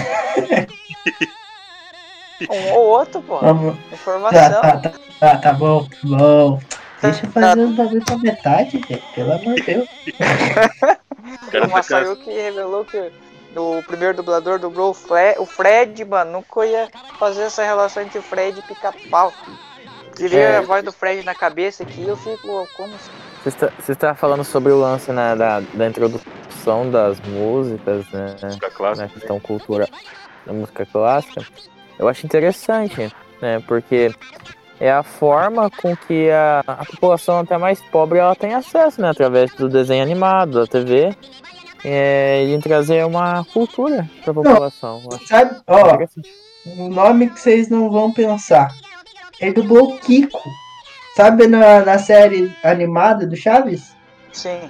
[2.50, 3.38] Um ou outro, pô.
[3.40, 3.76] Vamos.
[3.92, 4.62] Informação.
[4.62, 6.60] Tá, tá, tá, tá, tá bom, tá bom.
[7.02, 7.42] Deixa eu Tá.
[7.42, 9.02] fazer os bagulho pra metade, velho.
[9.14, 9.90] Pelo amor de Deus.
[11.20, 13.12] O cara o tá Masayuki revelou que
[13.56, 16.32] o primeiro dublador dublou o Fred, o Fred, mano.
[16.34, 19.34] Nunca ia fazer essa relação entre o Fred e pica-pau.
[20.16, 20.58] Queria É.
[20.58, 23.12] a voz do Fred na cabeça aqui eu fico como assim?
[23.42, 28.36] Você está, você está falando sobre o lance né, da, da introdução das músicas, né?
[28.44, 29.08] Música clássica.
[29.08, 29.88] Na questão cultura
[30.46, 31.42] da música clássica.
[31.98, 33.10] Eu acho interessante,
[33.42, 33.64] né?
[33.66, 34.14] Porque
[34.80, 39.10] é a forma com que a, a população até mais pobre ela tem acesso, né?
[39.10, 41.16] Através do desenho animado, da TV.
[41.84, 45.02] É, e em trazer uma cultura para a população.
[45.28, 46.30] Sabe, ó, interessante.
[46.78, 48.74] um nome que vocês não vão pensar.
[49.40, 50.42] Ele dublou o Kiko.
[51.16, 53.96] Sabe na, na série animada do Chaves?
[54.32, 54.70] Sim.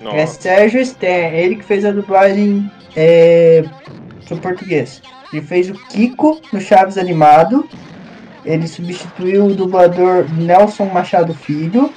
[0.00, 0.40] É Nossa.
[0.40, 3.64] Sérgio Stern, ele que fez a dublagem é,
[4.26, 5.02] pro português.
[5.32, 7.68] Ele fez o Kiko no Chaves animado.
[8.44, 11.92] Ele substituiu o dublador Nelson Machado Filho.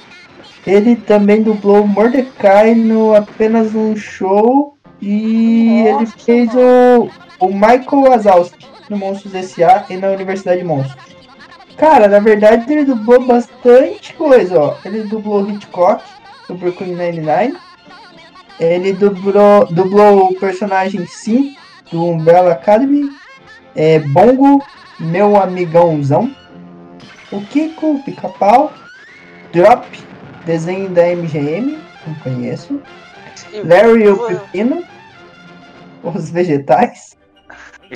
[0.66, 4.76] Ele também dublou Mordecai no apenas um show.
[5.00, 9.86] E ele Nossa, fez o, o Michael Wazowski no Monstros S.A.
[9.88, 11.16] e na Universidade Monstros.
[11.76, 14.76] Cara, na verdade ele dublou bastante coisa, ó.
[14.84, 16.02] Ele dublou Hitchcock,
[16.46, 17.56] do Brooklyn Nine-Nine.
[18.58, 21.56] Ele dublou, dublou o personagem Sim,
[21.90, 23.08] do Umbrella Academy.
[23.74, 24.62] É, Bongo,
[24.98, 26.30] meu amigãozão.
[27.32, 28.72] O Kiko, Pica-Pau.
[29.52, 29.86] Drop,
[30.44, 32.80] desenho da MGM, não conheço.
[33.52, 34.84] E Larry o vo- Pepino.
[36.02, 37.16] Os vegetais.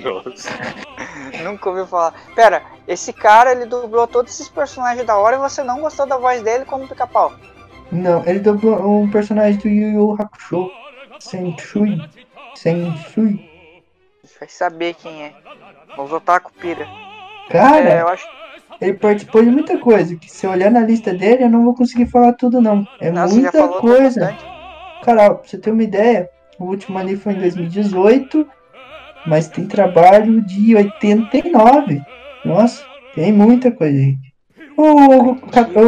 [0.02, 0.48] Nossa.
[1.44, 2.14] Nunca ouviu falar.
[2.35, 6.16] Pera, esse cara ele dublou todos esses personagens da hora e você não gostou da
[6.18, 7.33] voz dele como pica-pau.
[7.92, 10.70] Não, ele dublou um personagem do Yu Yu Hakusho.
[11.20, 11.98] Sensui.
[12.54, 13.50] Sensui.
[14.38, 15.33] Vai saber quem é.
[15.96, 16.87] Os otaku pira.
[17.50, 18.26] Cara, É, eu acho.
[18.81, 20.17] Ele participou de muita coisa.
[20.17, 22.87] Que se eu olhar na lista dele, eu não vou conseguir falar tudo, não.
[23.01, 24.37] É já muita coisa.
[25.03, 28.47] Cara, pra você ter uma ideia, o último ali foi em 2018,
[29.27, 32.03] mas tem trabalho de 89.
[32.45, 32.85] Nossa,
[33.15, 34.35] tem muita coisa, gente.
[34.77, 35.31] O,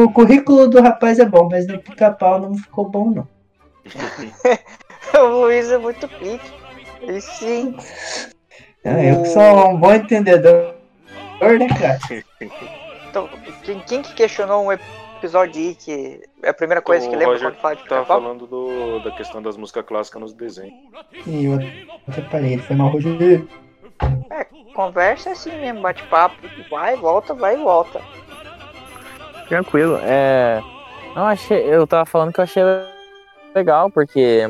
[0.04, 3.28] o currículo do rapaz é bom, mas no pica-pau não ficou bom, não.
[5.20, 6.52] o Luiz é muito pique.
[7.02, 7.76] E sim.
[8.84, 10.74] Ah, eu sou um bom entendedor,
[11.40, 11.98] né, cara?
[13.16, 13.30] Então,
[13.64, 17.32] quem, quem que questionou um episódio aí que é a primeira coisa O que lembra
[17.32, 18.20] Roger quando fala de Tava pica-pau?
[18.20, 20.74] falando do, da questão das músicas clássicas nos desenhos.
[21.26, 21.54] E eu
[22.06, 23.46] até parei, ele foi mal, Roger.
[24.30, 26.36] É, conversa é assim mesmo, bate-papo.
[26.70, 28.02] Vai, volta, vai e volta.
[29.48, 29.98] Tranquilo.
[30.02, 30.62] É.
[31.14, 31.62] Não, achei.
[31.62, 32.62] Eu tava falando que eu achei
[33.54, 34.42] legal, porque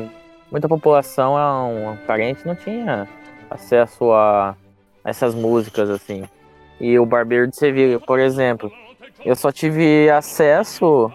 [0.51, 3.07] muita população é um parente não tinha
[3.49, 4.57] acesso a
[5.05, 6.27] essas músicas assim.
[6.79, 8.71] E o Barbeiro de Sevilha, por exemplo,
[9.25, 11.11] eu só tive acesso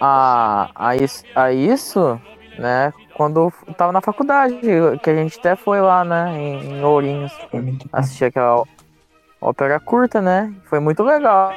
[0.00, 2.20] a, a, isso, a isso,
[2.58, 4.58] né, quando eu tava na faculdade,
[5.02, 7.32] que a gente até foi lá, né, em, em Ourinhos,
[7.92, 8.64] assistir aquela
[9.40, 11.54] ópera curta, né, foi muito legal.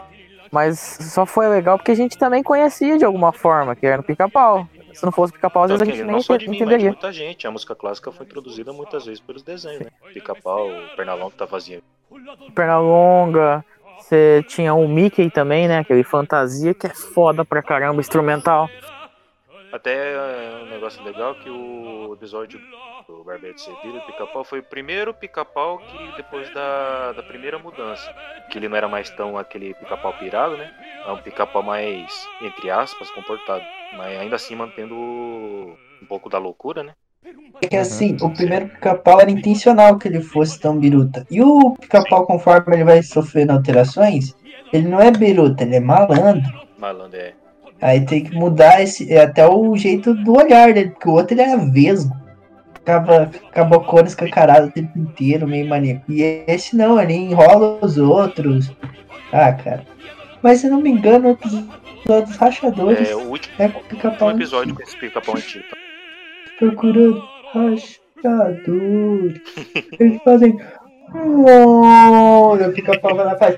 [0.51, 4.03] Mas só foi legal porque a gente também conhecia de alguma forma, que era no
[4.03, 4.67] pica-pau.
[4.93, 6.63] Se não fosse pica-pau, às vezes a gente não nem só de mim, mas de
[6.63, 6.89] entenderia.
[6.89, 7.45] muita gente.
[7.45, 9.91] A música clássica foi introduzida muitas vezes pelos desenhos, né?
[10.11, 11.83] Pica-pau, Pernalão que tá vazio.
[12.53, 13.63] Pernalonga,
[13.99, 15.79] você tinha o Mickey também, né?
[15.79, 18.69] Aquele fantasia que é foda pra caramba, instrumental.
[19.71, 22.59] Até é, um negócio legal que o episódio
[23.07, 28.11] do Barbeiro de Sevilha, pica-pau, foi o primeiro pica-pau que depois da, da primeira mudança.
[28.49, 30.73] Que ele não era mais tão aquele pica-pau pirado, né?
[31.05, 33.63] É um pica-pau mais, entre aspas, comportado.
[33.95, 36.95] Mas ainda assim mantendo um pouco da loucura, né?
[37.61, 41.27] É que assim, o primeiro pica-pau era intencional que ele fosse tão biruta.
[41.29, 44.33] E o pica-pau, conforme ele vai sofrendo alterações,
[44.71, 46.49] ele não é biruta, ele é malandro.
[46.77, 47.33] Malandro é.
[47.81, 51.33] Aí tem que mudar esse, é até o jeito do olhar dele, porque o outro
[51.33, 52.15] ele era vesgo.
[52.73, 56.11] Ficava, ficava cor escancarado o tempo inteiro, meio maníaco.
[56.11, 58.71] E esse não, ele enrola os outros.
[59.31, 59.85] Ah, cara.
[60.41, 63.79] Mas se eu não me engano, o episódio dos rachadores É o último, é com
[63.79, 65.65] o pica-pau último episódio com esse pica-pau antigo.
[66.59, 69.41] Procurando rachadores.
[69.99, 70.59] Eles fazem.
[71.15, 73.57] "Oh", e o pica-pau vai lá e faz.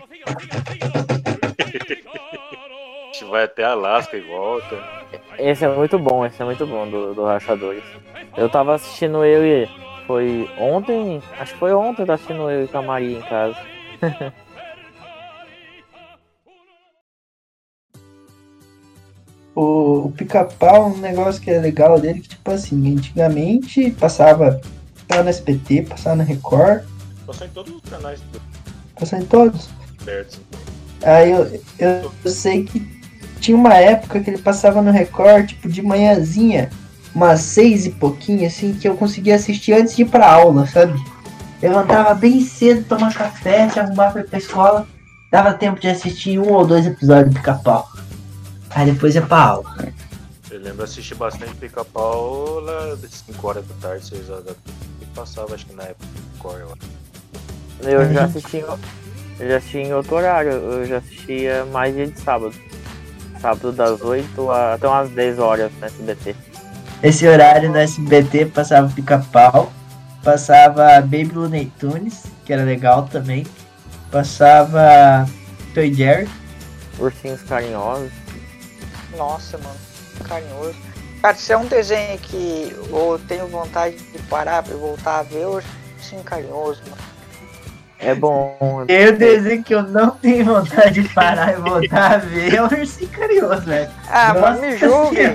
[3.32, 4.78] vai até Alasca e volta.
[5.40, 7.84] Esse é muito bom, esse é muito bom do, do Rachadores.
[8.38, 9.68] Eu tava assistindo eu e.
[10.06, 11.22] Foi ontem?
[11.40, 13.56] Acho que foi ontem eu tava assistindo eu e com a Maria em casa.
[19.56, 24.62] O, o pica-pau, um negócio que é legal dele, que tipo assim, antigamente passava,
[25.08, 26.84] passava no SBT, passava na Record,
[27.28, 28.20] Passou em todos os canais
[29.00, 29.70] passava em todos.
[30.02, 30.40] abertos.
[31.04, 33.02] Aí eu, eu, eu sei que
[33.40, 36.70] tinha uma época que ele passava no Record, tipo, de manhãzinha,
[37.14, 40.94] umas seis e pouquinho, assim, que eu conseguia assistir antes de ir pra aula, sabe?
[41.62, 44.88] Levantava bem cedo, tomar café, se arrumava pra ir pra escola,
[45.32, 47.88] dava tempo de assistir um ou dois episódios do pica-pau.
[48.76, 49.76] Aí depois pra aula.
[50.50, 54.80] Eu lembro assistir bastante pica-pau lá das 5 horas da tarde, 6 horas da tarde.
[55.02, 57.90] E passava, acho que na época do Core, eu acho.
[57.90, 58.66] Eu já assisti, em-
[59.40, 62.54] eu já assisti em outro horário, eu já assistia mais dia de sábado.
[63.42, 66.36] Sábado das 8 a- até umas 10 horas no SBT.
[67.02, 69.72] Esse horário no SBT passava pica-pau,
[70.24, 73.48] passava Baby Looney Tunes, que era legal também,
[74.12, 75.26] passava
[75.74, 76.30] Toy Jerry,
[77.00, 78.12] Ursinhos carinhosos.
[79.18, 79.76] Nossa, mano,
[80.28, 80.76] carinhoso.
[81.22, 85.42] Cara, se é um desenho que eu tenho vontade de parar pra voltar a ver,
[85.42, 85.62] eu
[86.00, 87.12] sim carinhoso, mano.
[88.04, 88.58] É bom.
[88.88, 92.66] Eu desenho que eu não tenho vontade de parar e voltar a ver é o
[92.66, 93.92] Ursinho Carinhoso, velho.
[94.10, 95.28] Ah, mas me julguem,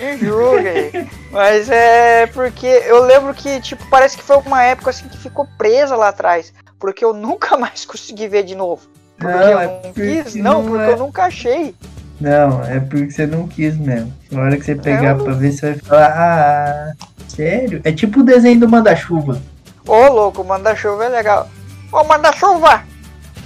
[0.00, 1.10] me julguem.
[1.30, 5.46] Mas é porque eu lembro que, tipo, parece que foi uma época assim que ficou
[5.58, 6.50] presa lá atrás.
[6.80, 8.88] Porque eu nunca mais consegui ver de novo.
[9.18, 11.74] Porque Não, eu é não porque quis, não, não porque é- eu nunca achei.
[12.20, 14.12] Não, é porque você não quis mesmo.
[14.30, 16.92] Na hora que você pegar Eu- pra ver, você vai falar, ah,
[17.28, 17.80] sério?
[17.84, 19.40] É tipo o desenho do Manda-Chuva.
[19.86, 21.48] Ô, louco, manda-chuva é legal.
[21.92, 22.82] Ô, manda-chuva!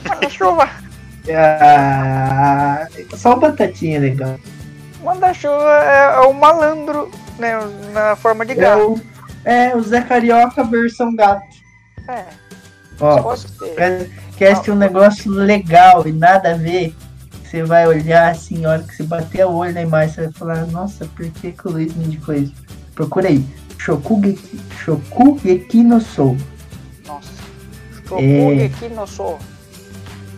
[0.08, 0.68] Manda-chuva!
[1.32, 4.35] Ah, só Batatinha é legal.
[5.04, 7.08] Manda-chuva é, é o malandro,
[7.38, 7.52] né?
[7.92, 8.94] Na forma de É gato.
[8.94, 9.00] o,
[9.44, 11.42] é, o Zé Carioca versão gato.
[12.08, 12.24] É,
[13.00, 13.37] Ó,
[13.76, 16.92] quer, quer assistir um negócio legal e nada a ver?
[17.52, 20.32] Você vai olhar assim, a hora que você bater o olho na imagem, você vai
[20.32, 22.54] falar, nossa, por que, que o Luiz me indicou isso?
[22.94, 23.44] Procura aí.
[23.76, 26.34] Shokugeki, Shokugeki no Sou.
[27.06, 27.28] Nossa.
[27.32, 28.08] É.
[28.08, 29.38] Chocugue aqui no sou.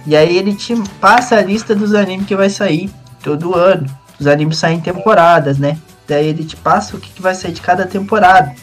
[0.06, 2.90] E aí ele te passa a lista dos animes que vai sair
[3.22, 3.86] todo ano.
[4.18, 5.78] Os animes saem em temporadas, né?
[6.06, 8.54] Daí ele te passa o que, que vai sair de cada temporada.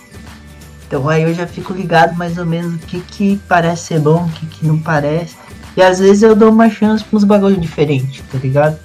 [0.88, 4.26] Então aí eu já fico ligado mais ou menos o que, que parece ser bom,
[4.26, 5.36] o que, que não parece.
[5.76, 8.78] E às vezes eu dou uma chance pra uns bagulho diferentes, tá ligado?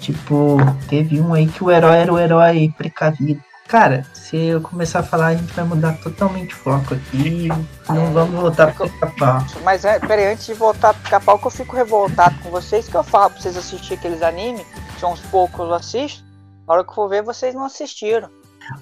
[0.00, 0.56] Tipo,
[0.88, 3.40] teve um aí que o herói era o herói precavido.
[3.72, 7.48] Cara, se eu começar a falar, a gente vai mudar totalmente o foco aqui.
[7.88, 9.46] Não vamos voltar pro pica-pau.
[9.64, 12.94] Mas é, peraí, antes de voltar pro pica-pau, que eu fico revoltado com vocês, que
[12.94, 14.66] eu falo pra vocês assistirem aqueles animes,
[14.98, 16.22] que uns poucos eu assisto,
[16.68, 18.28] na hora que eu for ver, vocês não assistiram.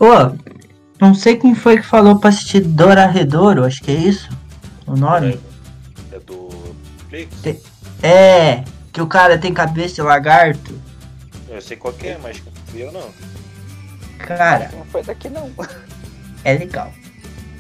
[0.01, 0.37] Ô,
[1.01, 4.29] não sei quem foi que falou pra assistir Doraredoro, acho que é isso
[4.89, 5.39] o nome.
[6.11, 6.49] É do
[7.13, 7.65] Netflix?
[8.03, 10.77] É, que o cara tem cabeça de lagarto.
[11.49, 12.43] Eu sei qual que é, mas
[12.75, 13.09] eu não.
[14.27, 15.51] Cara, Não foi daqui não.
[16.45, 16.93] é legal.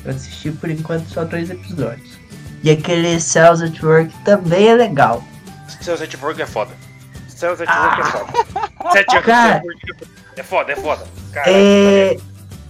[0.05, 2.19] Eu assisti por enquanto só dois episódios.
[2.63, 5.23] E aquele Cells at Work também é legal.
[5.81, 6.73] Cells at Work é foda.
[7.29, 8.33] Cells at Work é foda.
[8.93, 9.63] Cells at Cara.
[9.65, 9.97] Work
[10.37, 11.07] é foda, é foda.
[11.33, 12.17] Caraca, É.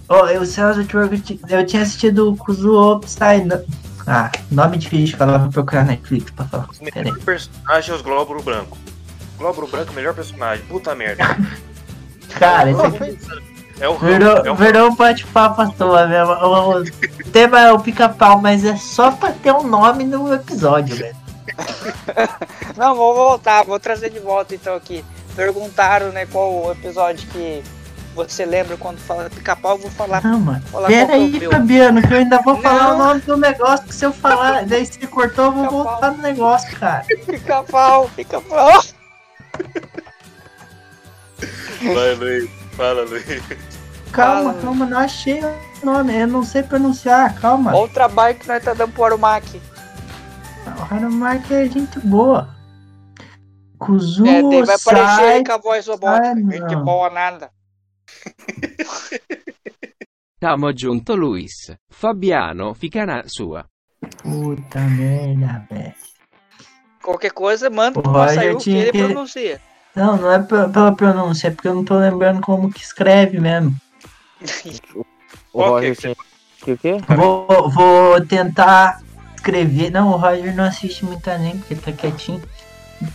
[0.09, 0.41] Ó, eu,
[0.87, 3.45] Truck, eu ti- eu tinha assistido o Kuzuo Psy.
[3.45, 3.63] no-
[4.05, 6.65] Ah, nome difícil de falar, vou procurar na Netflix pra falar.
[6.65, 6.91] O aí.
[7.05, 8.77] melhor personagem é os Glóbulo Branco.
[9.37, 10.65] Glóbulo Branco, melhor personagem.
[10.65, 11.23] Puta merda.
[12.37, 13.17] Cara, isso aqui
[13.81, 16.33] É o virou, é o um bate-papo à toa mesmo.
[16.33, 20.95] O, o tema é o pica-pau, mas é só pra ter um nome no episódio,
[20.95, 21.15] velho.
[22.77, 25.03] Não, vou voltar, vou trazer de volta então aqui.
[25.35, 27.63] Perguntaram, né, qual o episódio que
[28.13, 30.23] você lembra quando fala pica-pau, eu vou falar.
[30.23, 30.61] Não, mano.
[30.71, 31.49] falar Pera é aí, meu.
[31.49, 32.95] Fabiano, que eu ainda vou falar Não.
[32.95, 36.21] o nome do negócio que se eu falar, daí se cortou, eu vou voltar no
[36.21, 37.03] negócio, cara.
[37.25, 38.83] Pica-pau, pica-pau.
[41.81, 42.49] Vai, Luiz.
[42.77, 43.70] Fala, Luiz.
[44.11, 44.61] Calma, Fala.
[44.61, 47.73] calma, não achei o nome, eu não sei pronunciar, calma.
[47.73, 49.61] Olha o trabalho que nós tá dando pro Arumac.
[50.65, 52.49] O Harumark é gente boa.
[53.79, 55.33] Kuzu É, daí vai aparecer sai...
[55.33, 56.27] aí com a voz robótica.
[56.29, 57.49] Ah, Gente boa nada.
[60.39, 61.71] Tamo junto Luis.
[61.89, 63.65] Fabiano fica na sua.
[64.23, 65.93] Puta merda, velho.
[67.03, 69.61] Qualquer coisa, manda pro Massayu que tinha ele que- pronuncia.
[69.95, 73.39] Não, não é pe- pela pronúncia, é porque eu não tô lembrando como que escreve
[73.39, 73.75] mesmo.
[75.53, 76.25] O Roger que é tinha.
[76.63, 76.97] Que o quê?
[77.15, 79.01] Vou, vou tentar
[79.35, 79.89] escrever.
[79.91, 82.41] Não, o Roger não assiste muito anime, porque ele tá quietinho.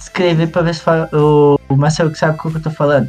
[0.01, 3.09] Escrever pra ver se fala, o, o Marcelo que sabe o que eu tô falando.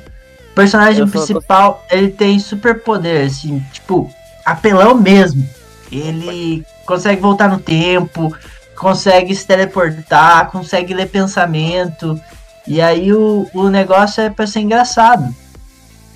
[0.52, 4.10] O personagem Eu só tô- principal, ele tem superpoder, assim, tipo,
[4.46, 5.48] apelão mesmo.
[5.92, 8.36] Ele consegue voltar no tempo,
[8.76, 12.20] consegue se teleportar, consegue ler pensamento.
[12.68, 15.34] E aí o, o negócio é pra ser engraçado.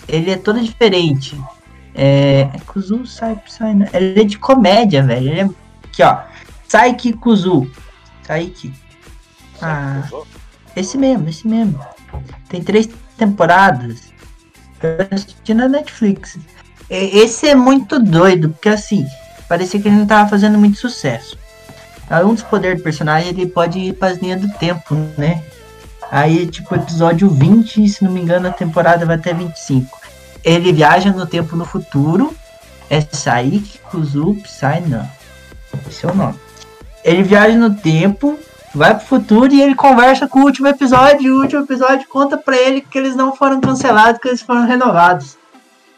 [0.08, 1.39] Ele é todo diferente.
[1.94, 2.50] É.
[2.54, 3.89] é Kuzu Sai Psy, né?
[3.94, 5.30] Ele é de comédia, velho.
[5.30, 5.50] Ele é.
[5.86, 6.20] Aqui, ó.
[6.68, 7.70] Saiki Kuzu.
[8.26, 8.74] Saiki.
[9.62, 10.04] Ah,
[10.76, 11.80] esse mesmo, esse mesmo.
[12.50, 14.12] Tem três temporadas.
[14.82, 16.39] Eu assisti na Netflix.
[16.89, 19.06] Esse é muito doido, porque assim,
[19.48, 21.38] parecia que ele não tava fazendo muito sucesso.
[22.26, 25.44] Um dos poderes do personagem, ele pode ir pras linhas do tempo, né?
[26.12, 30.01] Aí, tipo, episódio 20, se não me engano, a temporada vai até 25.
[30.44, 32.36] Ele viaja no tempo no futuro.
[32.89, 35.10] É Saiki Kuzu Psy, não.
[35.88, 36.38] Esse é o nome.
[37.04, 38.38] Ele viaja no tempo,
[38.76, 41.22] vai pro futuro e ele conversa com o último episódio.
[41.22, 44.66] E o último episódio conta pra ele que eles não foram cancelados, que eles foram
[44.66, 45.38] renovados.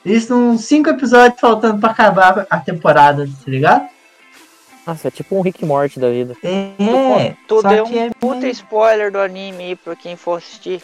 [0.05, 3.87] Isso são cinco episódios faltando pra acabar a temporada, tá ligado?
[4.85, 6.35] Nossa, é tipo um Rick Morty da vida.
[6.43, 10.37] É, Tu só deu que um é puta spoiler do anime aí pra quem for
[10.37, 10.81] assistir.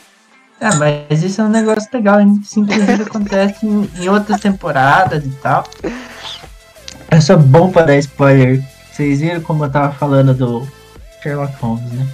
[0.62, 2.40] Ah, mas isso é um negócio legal, hein?
[2.42, 5.64] isso inclusive acontece em, em outras temporadas e tal.
[7.12, 8.64] Eu sou bom pra dar spoiler.
[8.92, 10.68] Vocês viram como eu tava falando do
[11.24, 12.08] Sherlock Holmes, né?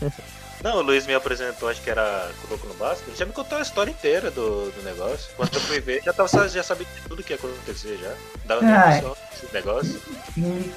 [0.64, 3.06] Não, o Luiz me apresentou, acho que era Kuroko no Basket.
[3.08, 5.30] Ele já me contou a história inteira do, do negócio.
[5.36, 8.12] Quando eu fui ver, já, tava, já sabia de tudo que ia acontecer já.
[8.46, 9.14] Dava Ah,
[9.52, 10.00] negócio.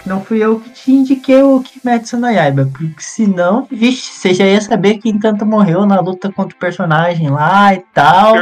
[0.05, 4.45] Não fui eu que te indiquei o Kimetsu no Yaiba, porque senão, vixe, você já
[4.45, 8.35] ia saber que Encanto morreu na luta contra o personagem lá e tal.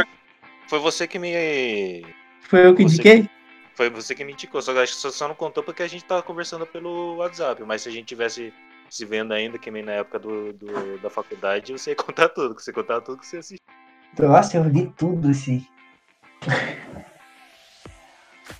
[0.68, 2.04] Foi você que me.
[2.42, 3.30] Foi eu que Você- indiquei?
[3.74, 4.60] Foi você que me indicou.
[4.60, 7.62] Só que acho que só- só não contou porque a gente tava conversando pelo WhatsApp.
[7.64, 8.52] Mas se a gente tivesse
[8.94, 12.54] se vendo ainda, que nem na época do, do- da faculdade, você ia contar tudo.
[12.54, 13.66] Que você contava tudo que você assistiu.
[14.18, 15.66] Nossa, eu li tudo assim.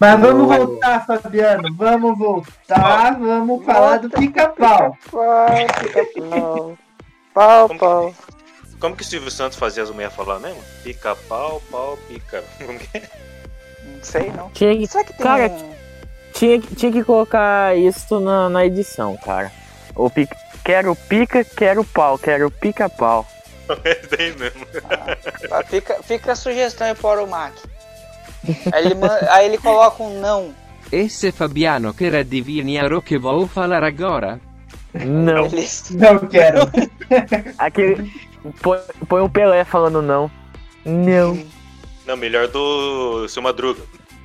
[0.01, 1.75] Mas vamos voltar, Fabiano.
[1.75, 3.19] Vamos voltar.
[3.19, 4.97] Vamos falar do pica-pau.
[5.11, 5.49] Pau,
[5.81, 6.79] pica-pau.
[7.35, 8.15] Pau, pau.
[8.79, 10.63] Como que o Silvio Santos fazia as mulheres falar mesmo?
[10.85, 12.45] Pica pau, pau, pica.
[12.65, 13.11] Como que é?
[13.85, 14.51] Não sei não.
[14.51, 15.75] Tinha que, Será que tem cara, um...
[16.33, 19.51] tinha, que- tinha que colocar isso na, na edição, cara.
[19.99, 23.27] O pica, quero pica, quero pau, quero pica-pau.
[24.17, 24.65] Tem mesmo.
[25.51, 27.53] Ah, Fica, fica a sugestão aí pro Arumac.
[28.73, 28.95] Aí ele,
[29.29, 30.55] aí ele coloca um não.
[30.93, 34.41] Esse Fabiano quer adivinhar o que vou falar agora?
[34.95, 35.47] Não.
[35.47, 35.67] Ele...
[35.91, 36.61] Não quero.
[37.59, 38.11] Aquele.
[38.63, 38.79] Põe,
[39.09, 40.31] põe o Pelé falando não.
[40.85, 41.45] Não.
[42.07, 43.83] Não, melhor do seu Madruga.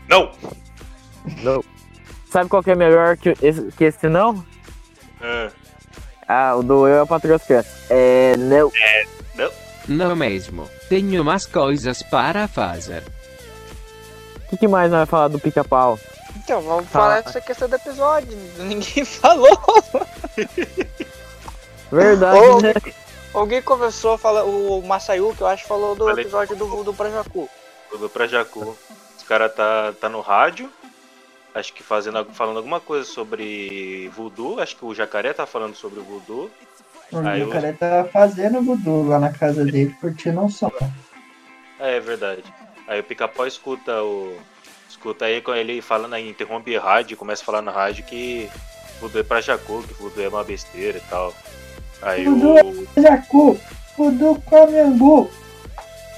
[0.08, 0.32] Não!
[1.42, 1.64] Não.
[2.30, 4.46] Sabe qual que é melhor que esse, que esse não?
[5.24, 5.50] Ah,
[6.28, 7.72] Ah, o do Eu a Patroa das Crianças.
[7.90, 8.36] É.
[8.38, 8.72] Não.
[9.36, 9.52] não.
[9.88, 10.70] Não mesmo.
[10.90, 13.04] Tenho mais coisas para fazer.
[14.46, 15.98] O que, que mais nós vai falar do pica-pau?
[16.36, 17.00] Então, vamos Tá.
[17.00, 18.38] falar dessa questão do episódio.
[18.60, 19.58] Ninguém falou.
[21.92, 22.74] Verdade, Ô, né?
[23.34, 26.24] Alguém começou a falar, o Masayu, que eu acho, falou do Falei.
[26.24, 27.50] episódio do Voodoo pra Jacu.
[27.90, 28.78] Tudo pra Jacu.
[29.18, 30.70] Os caras tá, tá no rádio.
[31.56, 34.60] Acho que fazendo, falando alguma coisa sobre voodoo.
[34.60, 36.50] Acho que o jacaré tá falando sobre o voodoo.
[37.26, 40.72] Aí o eu- tá fazendo voodoo lá na casa dele, curtindo um som.
[41.80, 42.44] É, é verdade.
[42.88, 44.36] Aí o pica-pau escuta o.
[44.90, 48.50] Escuta aí quando ele falando aí, interrompe rádio, começa a falar na rádio que
[49.00, 51.34] Voodoo é pra Jacu, que Voodoo é uma besteira e tal.
[52.02, 52.88] Aí Voodoo o.
[52.98, 53.60] é Jacu,
[53.98, 55.30] Voodoo come angu.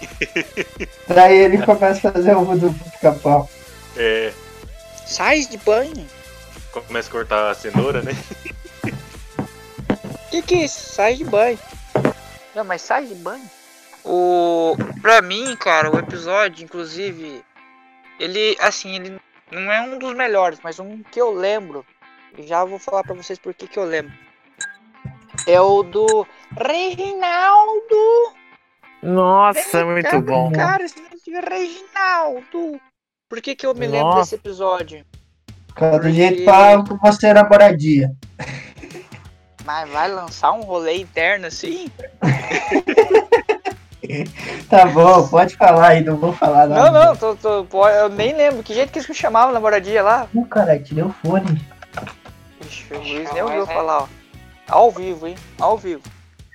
[1.08, 3.50] Daí ele começa a fazer o voodoo pro pica-pau.
[3.98, 4.32] É.
[5.06, 6.08] Sais de banho?
[6.72, 8.12] Começa a cortar a cenoura, né?
[10.30, 10.94] Que que é isso?
[10.94, 11.60] Sai de banho.
[12.54, 13.50] Não, mas sai de banho.
[14.04, 14.76] O.
[15.02, 17.44] Pra mim, cara, o episódio, inclusive.
[18.20, 19.20] Ele, assim, ele
[19.52, 21.86] não é um dos melhores, mas um que eu lembro.
[22.38, 24.14] e Já vou falar pra vocês por que que eu lembro.
[25.48, 26.26] É o do
[26.58, 28.34] Reginaldo.
[29.04, 30.52] Nossa, é muito bom.
[30.52, 32.82] Cara, esse nome de Reginaldo.
[33.28, 34.20] Por que que eu me lembro Nossa.
[34.22, 35.04] desse episódio?
[35.76, 38.12] Cada jeito falava que você era moradia.
[39.66, 41.90] Mas vai lançar um rolê interno assim?
[44.70, 47.06] Tá bom, pode falar aí, não vou falar Não, nada.
[47.06, 48.62] não, tô, tô, pô, eu nem lembro.
[48.62, 50.28] Que jeito que eles me chamavam na moradia lá?
[50.32, 51.60] Não, cara, tirei o fone.
[52.66, 54.08] Ixi, o Luiz nem ouviu falar, ó.
[54.68, 55.36] Ao vivo, hein?
[55.60, 56.04] Ao vivo.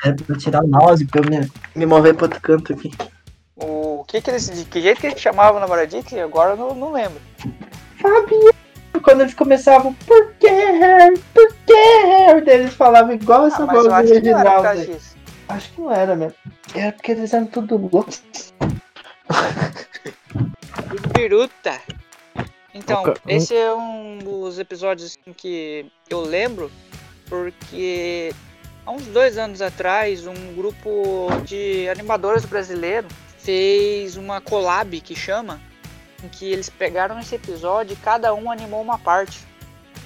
[0.05, 2.91] É pra tirar o mouse pra eu me, me mover pro outro canto aqui.
[3.63, 6.03] O que que eles, de que jeito que eles chamavam na moradia?
[6.03, 7.21] Que agora eu não, não lembro.
[8.01, 8.55] Fabiano!
[9.03, 11.19] Quando eles começavam, por que Harry?
[11.35, 12.41] Por que Harry?
[12.45, 14.71] Daí eles falavam igual essa Ah, voz do acho que não era.
[15.49, 16.35] Acho que não era mesmo.
[16.75, 18.23] Era porque eles eram tudo loucos.
[21.15, 21.81] Biruta.
[22.75, 26.71] Então, Nunca- esse é um dos episódios assim, que eu lembro,
[27.29, 28.33] porque
[28.87, 33.11] há uns dois anos atrás, um grupo de animadores brasileiros
[33.43, 35.61] fez uma collab que chama,
[36.23, 39.47] em que eles pegaram esse episódio e cada um animou uma parte.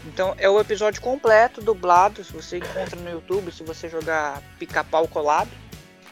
[0.07, 5.09] Então é o episódio completo, dublado, se você encontra no YouTube, se você jogar Pica-Pau
[5.09, 5.51] Collab.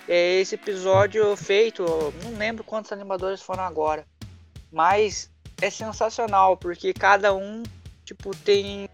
[0.09, 1.85] É esse episódio feito,
[2.25, 4.05] não lembro quantos animadores foram agora,
[4.73, 7.63] mas é sensacional, porque cada um,
[8.05, 8.89] tipo, tem.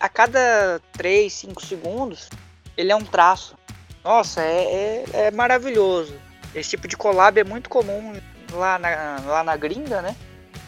[0.00, 2.28] A cada 3, 5 segundos,
[2.76, 3.56] ele é um traço.
[4.02, 6.12] Nossa, é, é, é maravilhoso.
[6.54, 8.14] Esse tipo de collab é muito comum
[8.52, 10.16] lá na, lá na gringa, né?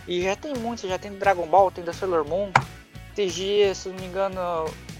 [0.06, 2.50] E já tem muitos, já tem do Dragon Ball, tem da Sailor Moon.
[3.16, 4.40] Esses dias, se não me engano,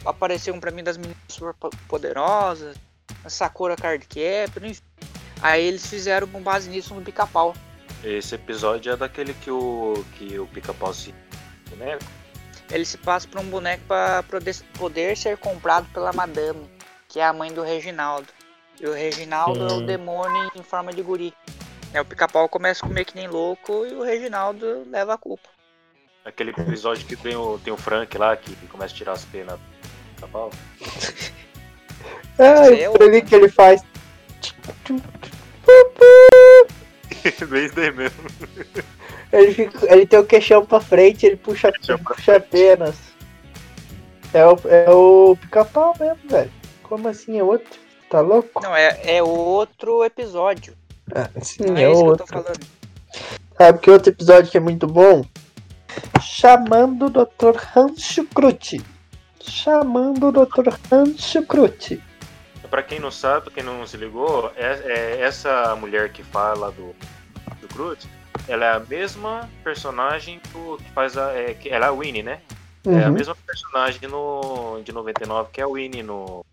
[0.05, 2.77] apareceu um pra mim das meninas super po- poderosas,
[3.25, 4.83] a Sakura Card Captor, enfim.
[5.43, 7.55] Aí eles fizeram com base nisso no pica-pau.
[8.05, 10.05] Esse episódio é daquele que o.
[10.17, 11.15] que o pica-pau se.
[11.71, 12.05] boneco.
[12.71, 14.23] Ele se passa por um boneco para
[14.79, 16.69] poder ser comprado pela Madame,
[17.09, 18.29] que é a mãe do Reginaldo.
[18.81, 21.35] E o Reginaldo é o demônio em forma de guri.
[21.93, 25.51] É, o pica-pau começa a comer que nem louco e o Reginaldo leva a culpa.
[26.25, 29.59] Aquele episódio que tem o, tem o Frank lá que começa a tirar as penas
[29.59, 30.51] do pica-pau.
[32.39, 33.83] Ah, é o ali que ele faz.
[37.49, 38.19] Bem isso daí mesmo.
[39.31, 42.97] Ele, fica, ele tem o queixão pra frente, ele puxa, ele puxa apenas.
[44.33, 46.51] É o, é o pica-pau mesmo, velho.
[46.83, 47.79] Como assim é outro?
[48.11, 48.61] Tá louco?
[48.63, 50.75] Não, é, é outro episódio.
[51.15, 52.27] Ah, sim, Não é, é isso que eu outro.
[52.27, 52.61] tô falando.
[53.57, 55.25] Sabe que outro episódio que é muito bom?
[56.21, 57.57] Chamando o Dr.
[57.57, 58.85] Rancho Crute.
[59.41, 60.69] Chamando o Dr.
[60.91, 62.03] Rancho Crute.
[62.69, 66.71] Pra quem não sabe, pra quem não se ligou, é, é essa mulher que fala
[66.71, 66.95] do,
[67.61, 68.09] do Groot,
[68.47, 71.33] ela é a mesma personagem do, que faz a.
[71.33, 72.41] É, que, ela é a Winnie, né?
[72.87, 73.13] É a Uhum.
[73.15, 76.45] mesma personagem no, de 99 que é a Winnie no.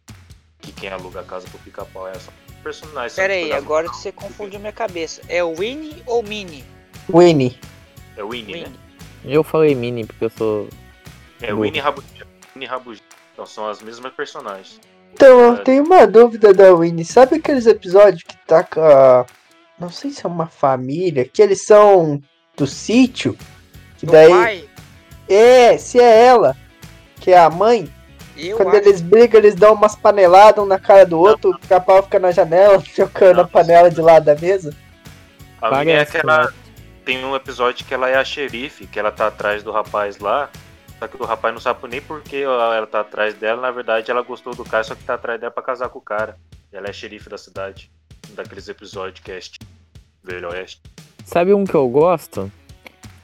[0.68, 2.30] Que quem aluga a casa pro pica-pau é essa
[2.62, 3.16] personagem.
[3.16, 5.22] Pera aí, agora você confundiu minha cabeça.
[5.30, 6.66] É o Winnie ou Minnie?
[7.10, 7.58] Winnie.
[8.18, 8.74] É Winnie, né?
[9.24, 10.68] Eu falei mini porque eu sou.
[11.42, 12.28] É Winnie e Rabugento.
[12.54, 13.16] Winnie e Rabugento.
[13.32, 14.82] Então são as mesmas personagens.
[15.14, 17.06] Então, eu tenho uma dúvida da Winnie.
[17.06, 19.26] Sabe aqueles episódios que tá com a...
[19.80, 22.22] Não sei se é uma família, que eles são
[22.58, 23.38] do sítio?
[23.98, 24.30] Que Do daí...
[24.30, 24.70] pai?
[25.30, 26.58] É, se é ela,
[27.22, 27.90] que é a mãe.
[28.38, 28.78] Eu Quando acho.
[28.78, 32.32] eles brigam, eles dão umas paneladas um na cara do outro, o pica-pau fica na
[32.32, 34.76] janela, jogando a panela de lado da mesa.
[35.62, 36.54] A Winnie é Parece, aquela.
[37.04, 40.50] Tem um episódio que ela é a xerife, que ela tá atrás do rapaz lá.
[41.00, 43.62] Só que o rapaz não sabe nem por que ela tá atrás dela.
[43.62, 46.02] Na verdade, ela gostou do cara, só que tá atrás dela pra casar com o
[46.02, 46.38] cara.
[46.72, 47.90] E ela é xerife da cidade.
[48.30, 49.60] Um daqueles episódios que é este
[50.24, 50.82] Velho Oeste.
[51.24, 52.52] Sabe um que eu gosto?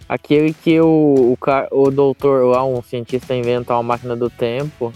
[0.07, 1.38] Aquele que o, o,
[1.72, 4.93] o doutor lá, um cientista, inventa uma máquina do tempo.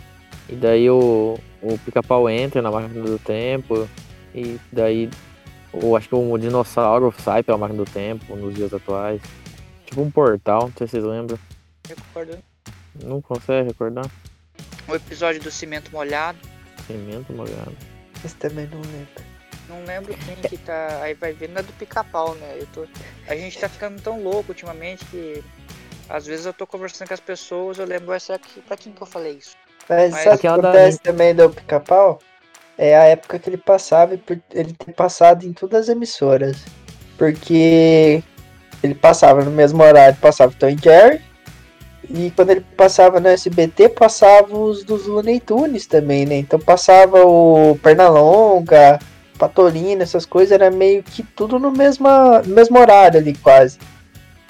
[0.50, 3.88] E daí o, o pica-pau entra na máquina do tempo.
[4.34, 5.10] E daí
[5.74, 9.22] o, acho que o dinossauro sai pela máquina do tempo nos dias atuais.
[9.86, 11.40] Tipo um portal, não sei se vocês lembram.
[11.88, 12.38] Recordo.
[13.04, 14.10] Não consegue recordar?
[14.88, 16.38] O episódio do cimento molhado.
[16.86, 17.76] Cimento molhado.
[18.24, 19.24] Esse também não lembro.
[19.70, 21.02] Não lembro quem que tá.
[21.02, 22.58] Aí vai ver, não é do pica-pau, né?
[22.60, 22.88] Eu tô...
[23.28, 25.44] A gente tá ficando tão louco ultimamente que
[26.10, 28.94] às vezes eu tô conversando com as pessoas, eu lembro, "Ué, será que pra quem
[28.94, 29.56] que eu falei isso?
[29.90, 32.20] Mas, Mas sabe o que da- acontece também do pica-pau?
[32.78, 36.58] É a época que ele passava e por ele ter passado em todas as emissoras.
[37.18, 38.24] Porque
[38.84, 41.22] ele passava no mesmo horário, passava o Tom e Jerry.
[42.10, 46.36] E quando ele passava no SBT, passava os dos Looney Tunes também, né?
[46.38, 49.00] Então passava o Pernalonga,
[49.38, 52.08] Patolino, essas coisas, era meio que tudo no mesmo,
[52.46, 53.78] no mesmo horário ali, quase.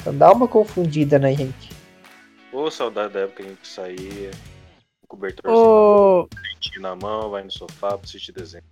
[0.02, 1.72] Então dá uma confundida, né, gente?
[2.54, 4.32] Ô, saudade da época que a gente saía,
[5.08, 8.64] cobertorzinho Ô, quentinho na mão, vai no sofá pra assistir desenho.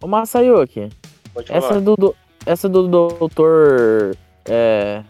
[0.00, 0.88] ô Masayuki,
[1.32, 1.80] Pode essa falar.
[1.80, 2.16] do,
[2.46, 4.16] essa do doutor
[4.46, 5.02] é,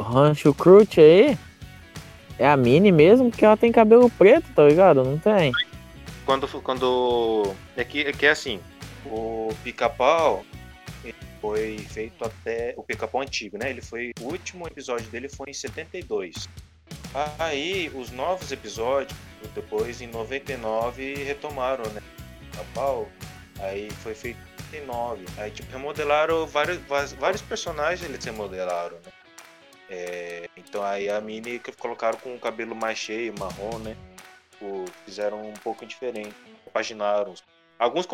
[0.00, 1.38] Rancho Crute aí
[2.38, 5.04] é a Mini mesmo, porque ela tem cabelo preto, tá ligado?
[5.04, 5.52] Não tem?
[6.24, 8.60] Quando, quando é que, é que é assim,
[9.06, 10.44] o pica-pau
[11.40, 13.68] foi feito até o pica-pau antigo, né?
[13.68, 16.48] Ele foi o último episódio dele foi em 72.
[17.38, 19.16] Aí os novos episódios
[19.48, 22.00] depois em 99 retomaram, né?
[22.40, 23.08] Pica-pau.
[23.60, 24.38] Aí foi feito
[24.72, 25.24] em 99.
[25.38, 29.12] Aí tipo remodelaram vários vários, personagens eles remodelaram, né?
[29.90, 33.96] É, então aí a Mini colocaram com o cabelo mais cheio, marrom, né?
[34.50, 36.34] Tipo, fizeram um pouco diferente.
[36.72, 37.34] Paginaram.
[37.78, 38.06] Alguns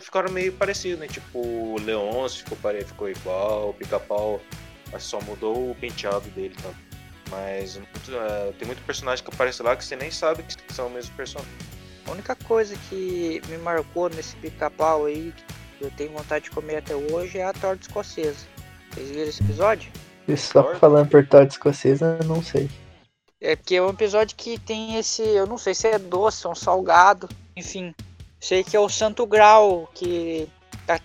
[0.00, 1.08] ficaram meio parecidos, né?
[1.08, 4.40] Tipo, o Leôncio ficou, pare- ficou igual, o Pica-Pau
[4.98, 6.70] só mudou o penteado dele, tá?
[7.30, 10.86] Mas muito- é, tem muito personagem que aparece lá que você nem sabe que são
[10.86, 11.52] o mesmo personagem.
[12.06, 15.34] A única coisa que me marcou nesse pica-pau aí,
[15.78, 18.46] que eu tenho vontade de comer até hoje, é a torta escocesa.
[18.92, 19.90] Vocês viram esse episódio?
[20.28, 22.70] E só falando por torta escocesa, eu não sei.
[23.40, 25.22] É porque é um episódio que tem esse.
[25.22, 27.94] Eu não sei se é doce, é um salgado, enfim.
[28.40, 30.48] Sei que é o Santo Grau, que
[30.86, 31.00] tá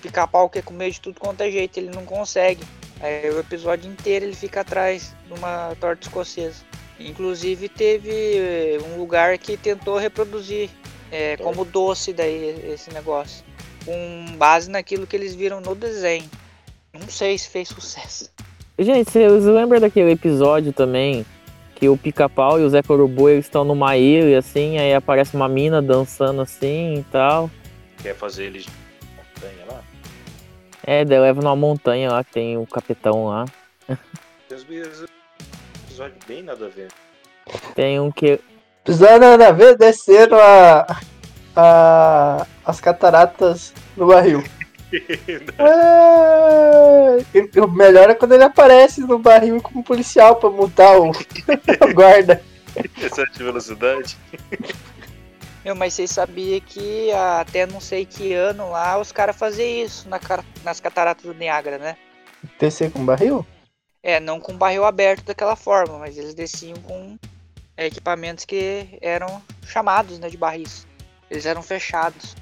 [0.00, 2.62] pica-pau quer comer de tudo quanto é jeito, ele não consegue.
[3.02, 6.62] Aí o episódio inteiro ele fica atrás de uma torta escocesa.
[7.00, 10.70] Inclusive teve eh, um lugar que tentou reproduzir
[11.10, 13.44] eh, como doce daí esse negócio.
[13.84, 16.30] Com base naquilo que eles viram no desenho.
[16.92, 18.30] Não sei se fez sucesso.
[18.78, 21.26] Gente, vocês lembram daquele episódio também
[21.74, 25.48] que o Pica-Pau e o Zé Corubu eles estão numa ilha assim, aí aparece uma
[25.48, 27.50] mina dançando assim e tal.
[28.00, 28.66] Quer fazer eles
[29.16, 29.82] montanha lá?
[30.84, 33.44] É, daí leva numa montanha lá que tem o capitão lá.
[33.86, 35.04] Tem uns bis-
[35.86, 36.88] episódio bem nada a ver.
[37.74, 38.40] Tem um que.
[38.84, 41.00] Episódio nada a ver, desceram a,
[41.54, 44.42] a, as cataratas no barril.
[45.58, 51.10] É, e o melhor é quando ele aparece no barril como policial pra multar o,
[51.10, 52.42] o guarda.
[53.00, 54.18] Excesso de velocidade.
[55.64, 60.08] Meu, mas vocês sabiam que até não sei que ano lá os caras faziam isso
[60.08, 60.18] na
[60.64, 61.96] nas cataratas do Niágara, né?
[62.58, 63.46] Descer com barril?
[64.02, 67.16] É, não com barril aberto daquela forma, mas eles desciam com
[67.76, 70.84] é, equipamentos que eram chamados né, de barris.
[71.30, 72.34] Eles eram fechados.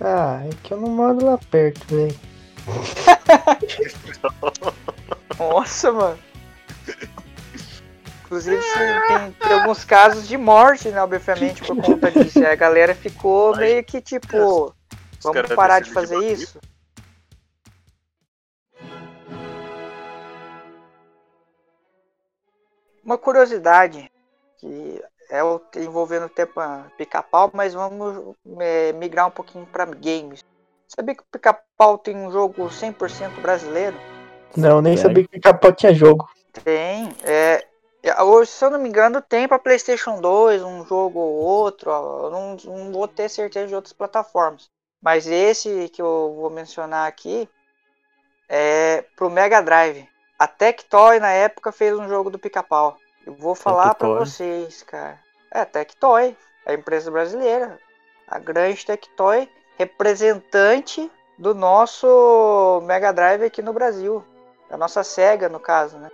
[0.00, 2.18] Ah, é que eu não moro lá perto, velho.
[5.38, 6.18] Nossa, mano.
[8.34, 8.60] Inclusive
[9.06, 12.40] tem, tem alguns casos de morte, né, obviamente, por conta disso.
[12.40, 14.74] E a galera ficou meio que tipo,
[15.22, 16.58] vamos parar de fazer isso?
[23.04, 24.10] Uma curiosidade
[24.58, 29.84] que é o envolvendo o tempo ah, pica-pau, mas vamos é, migrar um pouquinho para
[29.84, 30.42] games.
[30.88, 33.96] Sabia que o pica-pau tem um jogo 100% brasileiro?
[34.56, 35.10] Não, nem Sério?
[35.10, 36.28] sabia que capô tinha jogo.
[36.64, 37.14] Tem.
[37.24, 37.73] É, é,
[38.22, 41.90] hoje, se eu não me engano, tem para PlayStation 2 um jogo ou outro.
[41.90, 44.70] ó, não, não vou ter certeza de outras plataformas.
[45.00, 47.48] Mas esse que eu vou mencionar aqui
[48.48, 50.08] é pro Mega Drive.
[50.38, 52.96] A Tectoy na época fez um jogo do Pica-Pau.
[53.26, 55.18] Eu vou falar para vocês, cara.
[55.50, 56.36] É, Tectoy,
[56.66, 57.78] a empresa brasileira.
[58.26, 59.48] A grande Tectoy,
[59.78, 64.24] representante do nosso Mega Drive aqui no Brasil.
[64.68, 66.10] Da nossa SEGA, no caso, né?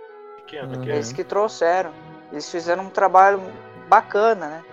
[0.51, 0.81] Que ano Uhum.
[0.81, 0.95] que é?
[0.95, 1.93] Eles que trouxeram.
[2.29, 3.41] Eles fizeram um trabalho
[3.87, 4.65] bacana, né?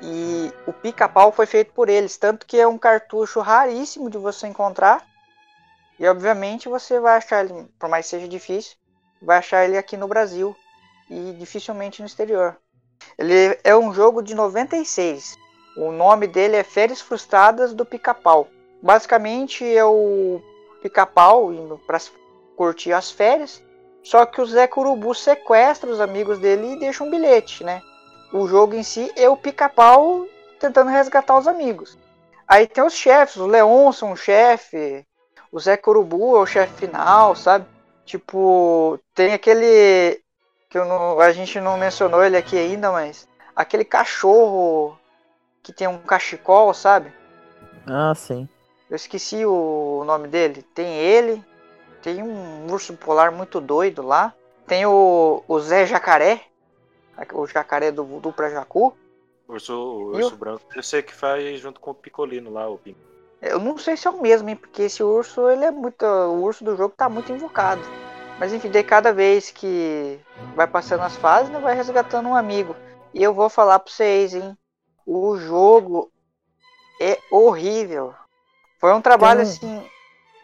[0.00, 4.46] E o pica-pau foi feito por eles, tanto que é um cartucho raríssimo de você
[4.46, 5.04] encontrar.
[5.98, 8.76] E obviamente você vai achar ele, por mais que seja difícil,
[9.20, 10.54] vai achar ele aqui no Brasil
[11.10, 12.56] e dificilmente no exterior.
[13.18, 15.36] Ele é um jogo de 96.
[15.76, 18.48] O nome dele é Férias Frustradas do Pica-Pau.
[18.82, 20.40] Basicamente é o
[20.82, 21.98] Pica-Pau indo para
[22.56, 23.62] curtir as férias.
[24.04, 27.82] Só que o Zé Curubu sequestra os amigos dele e deixa um bilhete, né?
[28.32, 30.26] O jogo em si é o pica-pau
[30.60, 31.96] tentando resgatar os amigos.
[32.46, 35.06] Aí tem os chefes, o Leonson, um chefe,
[35.50, 37.64] o Zé Corubu é o chefe final, sabe?
[38.04, 40.20] Tipo, tem aquele.
[40.68, 43.26] que não- a gente não mencionou ele aqui ainda, mas.
[43.56, 44.98] Aquele cachorro
[45.62, 47.12] que tem um cachecol, sabe?
[47.86, 48.48] Ah, sim.
[48.90, 50.62] Eu esqueci o nome dele.
[50.74, 51.42] Tem ele,
[52.04, 54.34] tem um urso polar muito doido lá.
[54.66, 56.42] Tem o, o Zé Jacaré,
[57.32, 58.94] o jacaré do Voodoo pra Jacu.
[59.48, 62.94] Urso, o urso branco, eu sei que faz junto com o Picolino lá, o Pim.
[63.40, 66.04] Eu não sei se é o mesmo, hein, porque esse urso, ele é muito.
[66.04, 67.82] O urso do jogo tá muito invocado.
[68.38, 70.18] Mas enfim, daí cada vez que
[70.54, 72.76] vai passando as fases, né, vai resgatando um amigo.
[73.12, 74.56] E eu vou falar pra vocês, hein?
[75.06, 76.10] O jogo
[77.00, 78.14] é horrível.
[78.78, 79.90] Foi um trabalho, Tem- assim,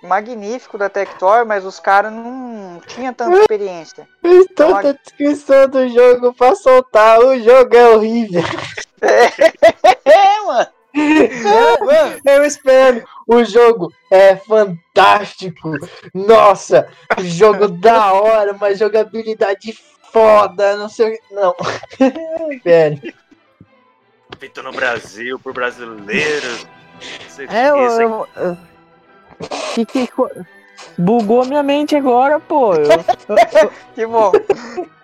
[0.03, 4.09] magnífico da Tectoy, mas os caras não tinham tanta experiência.
[4.22, 4.94] Fiz tanta Olha.
[5.05, 7.18] descrição do jogo pra soltar.
[7.20, 8.42] O jogo é horrível.
[10.05, 10.66] É, mano!
[12.26, 13.05] Eu espero.
[13.26, 15.72] O jogo é fantástico.
[16.12, 16.88] Nossa,
[17.20, 19.72] jogo da hora, uma jogabilidade
[20.12, 20.76] foda.
[20.76, 21.34] Não sei o que.
[21.34, 21.55] Não.
[22.64, 23.14] Velho.
[24.38, 26.66] Feito no Brasil, por brasileiros.
[27.48, 27.76] É, eu,
[28.36, 28.59] eu-
[29.74, 30.09] que, que,
[30.97, 32.74] bugou minha mente agora, pô.
[32.74, 34.32] Eu- Que bom.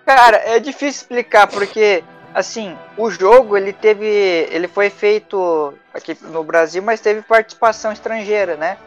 [0.05, 4.05] Cara, é difícil explicar porque assim, o jogo ele teve,
[4.51, 8.77] ele foi feito aqui no Brasil, mas teve participação estrangeira, né?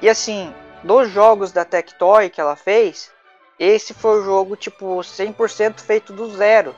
[0.00, 3.10] E assim, dos jogos da Tectoy que ela fez,
[3.58, 6.74] esse foi o jogo tipo 100% feito do zero,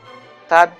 [0.48, 0.72] sabe?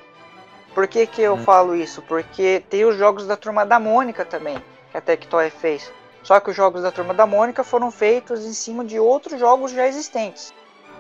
[0.74, 2.03] Por que que eu falo isso?
[2.03, 5.91] Porque tem os jogos da Turma da Mônica também, que a Tectoy fez.
[6.29, 9.72] Só que os jogos da Turma da Mônica foram feitos em cima de outros jogos
[9.72, 10.53] já existentes.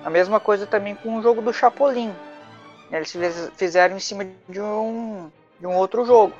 [0.02, 2.14] A mesma coisa também com o jogo do Chapolin.
[2.90, 6.32] Eles fiz- fizeram em cima de um, de um outro jogo.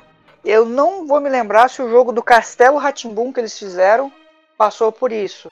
[0.43, 4.11] Eu não vou me lembrar se o jogo do Castelo Ratimbum que eles fizeram
[4.57, 5.51] passou por isso.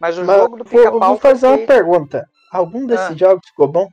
[0.00, 2.26] Mas o Mas jogo do Pica-Pau vou fazer uma pergunta.
[2.50, 3.14] Algum desses Ah.
[3.14, 3.86] jogos ficou bom?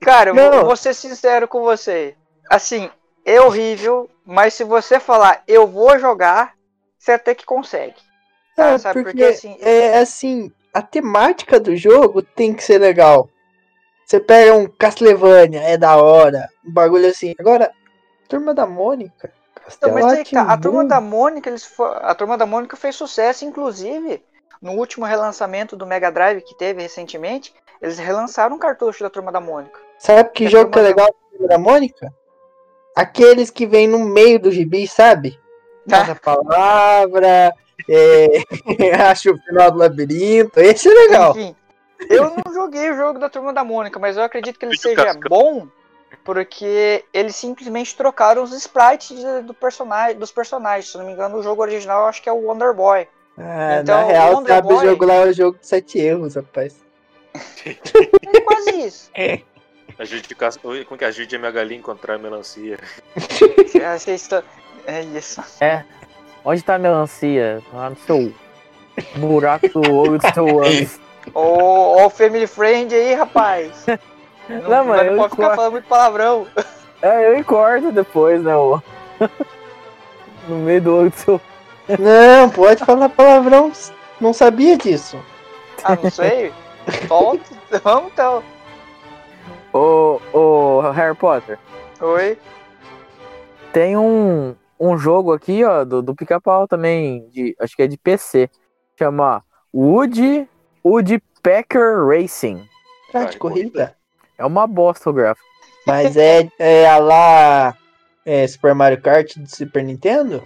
[0.00, 0.64] Cara, eu Não.
[0.64, 2.16] vou ser sincero com você.
[2.48, 2.90] Assim,
[3.30, 6.54] é horrível, mas se você falar eu vou jogar,
[6.98, 7.96] você até que consegue.
[8.56, 8.70] Tá?
[8.70, 9.02] É, Sabe?
[9.02, 13.28] porque Porque assim, é assim, a temática do jogo tem que ser legal.
[14.04, 17.34] Você pega um Castlevania, é da hora, um bagulho assim.
[17.38, 17.70] Agora,
[18.28, 21.70] Turma da Mônica, Castelo mas aí tá, a turma da Mônica, eles
[22.00, 24.22] a turma da Mônica fez sucesso, inclusive
[24.60, 29.30] no último relançamento do Mega Drive que teve recentemente, eles relançaram um cartucho da turma
[29.30, 29.78] da Mônica.
[29.98, 32.12] Sabe que É jogo que é legal da Turma da Mônica?
[33.00, 35.38] Aqueles que vem no meio do gibi, sabe?
[35.88, 36.00] Tá.
[36.06, 37.54] Cada palavra,
[37.88, 38.26] é,
[39.10, 40.58] acho o final do labirinto.
[40.58, 41.30] Esse é legal.
[41.32, 41.54] Enfim,
[42.10, 45.04] eu não joguei o jogo da turma da Mônica, mas eu acredito que ele seja
[45.04, 45.28] casca.
[45.28, 45.68] bom
[46.24, 50.90] porque eles simplesmente trocaram os sprites do personagem, dos personagens.
[50.92, 53.06] Se não me engano, o jogo original eu acho que é o Wonder Boy.
[53.38, 55.98] Ah, Então, na real, Wonder sabe, o Boy- jogo lá é o jogo de sete
[55.98, 56.76] erros, rapaz.
[57.64, 59.10] É quase isso.
[59.14, 59.44] Ajude,
[60.36, 61.08] Cas- Oi, como que é?
[61.08, 62.78] ajude a minha galinha a encontrar a melancia.
[64.86, 65.42] É, é isso.
[65.60, 65.84] É.
[66.44, 67.60] Onde tá a melancia?
[67.72, 68.32] Lá no seu
[69.16, 71.00] buraco do olho do seu ânus.
[71.34, 73.86] Ô, ô, Family Friend aí, rapaz.
[74.48, 76.46] Não, Não, mas não pode ficar falando muito palavrão.
[77.02, 78.56] É, eu encorto depois, né?
[78.56, 78.80] ô.
[80.48, 81.40] No meio do olho do seu.
[81.98, 83.70] Não, pode falar palavrão.
[84.18, 85.22] Não sabia disso.
[85.84, 86.50] Ah, não sei.
[87.06, 87.44] Solta.
[87.84, 88.42] Vamos então.
[89.72, 91.58] Ô, ô, Harry Potter.
[92.00, 92.38] Oi.
[93.72, 97.98] Tem um, um jogo aqui, ó, do, do pica-pau também, de, acho que é de
[97.98, 98.48] PC.
[98.98, 99.44] Chama
[99.74, 100.48] Wood,
[100.84, 102.66] Woodpecker Racing.
[103.14, 103.94] Ah, de corrida.
[104.36, 105.46] É uma bosta o gráfico.
[105.86, 107.76] Mas é, é a lá
[108.24, 110.42] é, Super Mario Kart de Super Nintendo?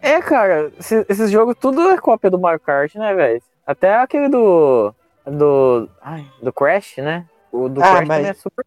[0.00, 3.42] É, cara, esse- esses jogos tudo é cópia do Mario Kart, né, velho?
[3.66, 4.94] Até aquele do.
[5.26, 5.88] Do.
[6.00, 7.26] Ai, do Crash, né?
[7.64, 8.64] O do Ah, mas- é super.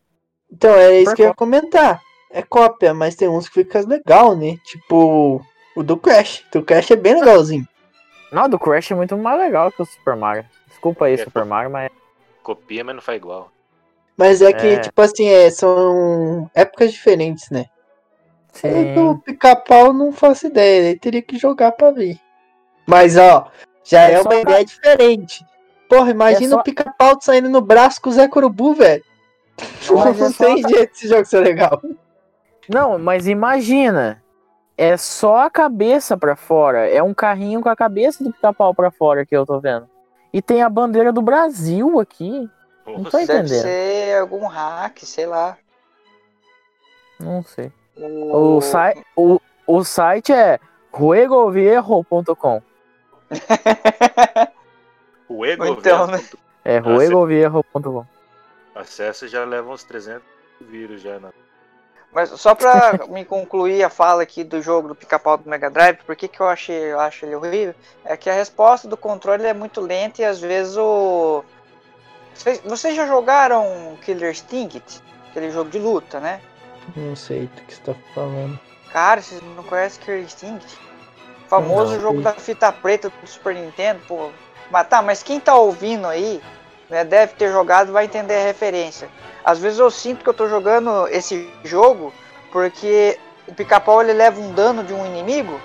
[0.52, 2.02] Então, é isso Super que eu ia comentar.
[2.32, 4.58] É cópia, mas tem uns que fica legal, né?
[4.66, 5.42] Tipo
[5.76, 6.44] o do Crash.
[6.50, 7.68] O do Crash é bem legalzinho.
[8.32, 10.46] Não, o do Crash é muito mais legal que o Super Mario.
[10.68, 11.90] Desculpa aí, É, Super Mario, mas.
[12.44, 13.52] Copia, mas não faz igual.
[14.18, 14.80] Mas é que, É.
[14.80, 17.66] tipo assim, é, são épocas diferentes, né?
[18.64, 18.94] É Sim.
[18.94, 22.18] que o pica-pau não faço ideia, ele teria que jogar pra ver.
[22.86, 23.48] Mas ó,
[23.84, 25.46] já É é, uma pra- ideia diferente.
[25.90, 29.04] Porra, imagina só- o pica-pau saindo no braço com o Zé Corubu, velho.
[29.58, 29.90] Mas
[30.22, 31.82] é Não só tem jeito esse jogo ser legal.
[32.70, 34.24] Não, mas imagina.
[34.78, 36.88] É só a cabeça pra fora.
[36.88, 39.90] É um carrinho com a cabeça do pica-pau pra fora que eu tô vendo.
[40.32, 42.48] E tem a bandeira do Brasil aqui.
[42.86, 43.62] Não tô Nossa, Deve entendendo.
[43.64, 45.58] ser algum hack, sei lá.
[47.20, 47.72] Não sei.
[47.98, 50.60] O, O, sai, o, o site é
[50.98, 52.62] juegoviejo.com.
[55.30, 56.22] O ego Então, né?
[56.66, 58.06] É ruegovierro.com.
[58.76, 60.24] Acesso já leva uns 300
[60.62, 61.20] vírus já.
[61.20, 61.30] Na...
[62.12, 65.98] Mas só pra me concluir a fala aqui do jogo do pica-pau do Mega Drive,
[66.06, 67.76] por que, que eu achei, eu acho ele horrível?
[68.04, 71.44] É que a resposta do controle é muito lenta e às vezes o.
[72.34, 75.02] Vocês, vocês já jogaram Killer Instinct?
[75.30, 76.42] Aquele jogo de luta, né?
[76.96, 78.60] Não sei do que você tá falando.
[78.92, 80.80] Cara, vocês não conhecem Killer Instinct?
[81.48, 84.30] Famoso Não, jogo da fita preta do Super Nintendo, pô.
[84.70, 86.42] Mas tá, mas quem tá ouvindo aí,
[86.90, 89.10] né, deve ter jogado vai entender a referência.
[89.44, 92.14] Às vezes eu sinto que eu tô jogando esse jogo
[92.52, 93.18] porque
[93.48, 95.60] o pica-pau ele leva um dano de um inimigo,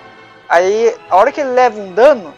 [0.49, 2.35] aí a hora que ele leva um dano,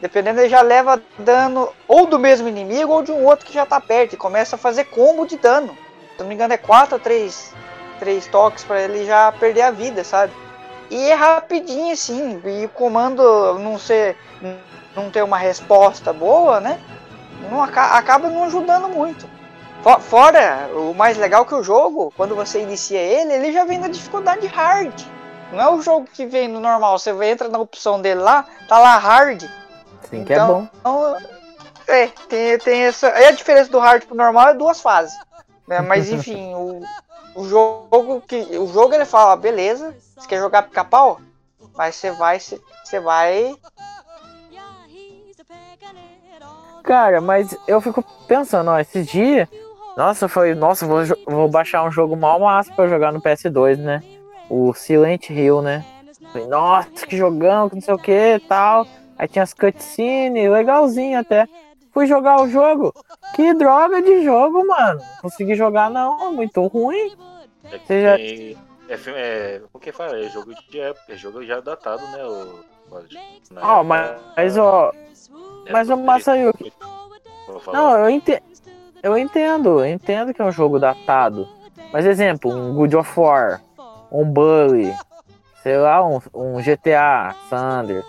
[0.00, 3.66] dependendo ele já leva dano ou do mesmo inimigo ou de um outro que já
[3.66, 5.76] tá perto e começa a fazer combo de dano.
[6.16, 7.54] Se não me engano é 4 ou 3,
[8.00, 10.32] três toques pra ele já perder a vida, sabe?
[10.90, 14.16] E é rapidinho assim, e o comando não ser
[14.94, 16.80] não ter uma resposta boa, né?
[17.50, 19.28] Não aca- acaba não ajudando muito.
[19.82, 23.78] Fo- Fora, o mais legal que o jogo, quando você inicia ele, ele já vem
[23.78, 24.92] na dificuldade hard.
[25.52, 28.78] Não é o jogo que vem no normal, você entra na opção dele lá, tá
[28.78, 29.44] lá hard.
[30.10, 30.68] Sim, que é bom.
[30.80, 31.16] Então,
[31.86, 33.08] é, tem, tem essa.
[33.14, 35.16] Aí a diferença do hard pro normal é duas fases.
[35.66, 35.80] né?
[35.80, 36.82] Mas enfim, o,
[37.34, 38.36] o jogo que.
[38.58, 41.20] O jogo ele fala, beleza, você quer jogar pica-pau?
[41.76, 42.38] Mas você vai.
[42.40, 43.56] Você vai.
[46.88, 49.46] Cara, mas eu fico pensando, ó, esses dias.
[49.94, 50.54] Nossa, foi.
[50.54, 54.02] Nossa, vou, vou baixar um jogo mal massa pra jogar no PS2, né?
[54.48, 55.84] O Silent Hill, né?
[56.32, 58.86] Falei, nossa, que jogão, que não sei o que tal.
[59.18, 61.46] Aí tinha as cutscenes, legalzinho até.
[61.92, 62.94] Fui jogar o jogo.
[63.34, 64.98] Que droga de jogo, mano.
[65.20, 67.12] Consegui jogar não, muito ruim.
[67.70, 68.18] É, que já-
[68.88, 70.18] é, filme- é, o que fala?
[70.18, 72.24] É jogo de época, é jogo já datado, né?
[72.24, 74.90] O, Ó, época- mas, mas ó.
[75.70, 76.72] Mas o Masayuki.
[77.46, 77.78] Vou falar.
[77.78, 78.42] Não, eu entendo.
[79.02, 81.48] Eu entendo, eu entendo que é um jogo datado.
[81.92, 83.62] Mas exemplo, um God of War,
[84.10, 84.92] um Bully,
[85.62, 88.04] sei lá, um, um GTA, Thunder.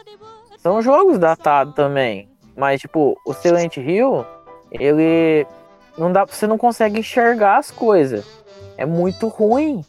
[0.57, 2.27] São jogos datados também.
[2.57, 4.25] Mas tipo, o Silent Hill,
[4.71, 5.45] ele
[5.97, 8.25] não dá, você não consegue enxergar as coisas.
[8.75, 9.85] É muito ruim.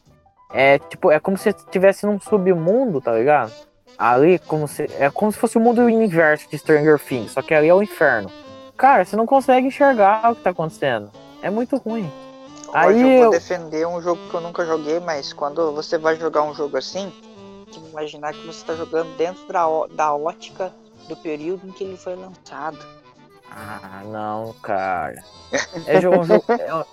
[0.53, 3.53] É tipo, é como se você estivesse num submundo, tá ligado?
[4.01, 7.53] Ali como se é como se fosse o mundo inverso de Stranger Things, só que
[7.53, 8.31] ali é o inferno.
[8.75, 11.11] Cara, você não consegue enxergar o que tá acontecendo.
[11.43, 12.11] É muito ruim.
[12.69, 15.99] Hoje Aí eu vou eu, defender um jogo que eu nunca joguei, mas quando você
[15.99, 17.13] vai jogar um jogo assim,
[17.71, 20.73] tem que imaginar que você tá jogando dentro da, da ótica
[21.07, 22.79] do período em que ele foi lançado.
[23.51, 25.23] Ah, não, cara.
[25.87, 26.85] É, jogo, um jogo- é um-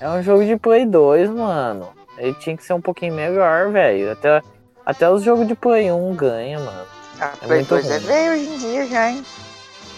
[0.00, 1.88] é um jogo de Play 2, mano.
[2.16, 4.12] Ele tinha que ser um pouquinho melhor, velho.
[4.12, 4.40] Até,
[4.88, 6.86] até os jogos de Play 1 ganha, mano.
[7.20, 9.24] A É Play muito 2 é velho hoje em dia já, hein?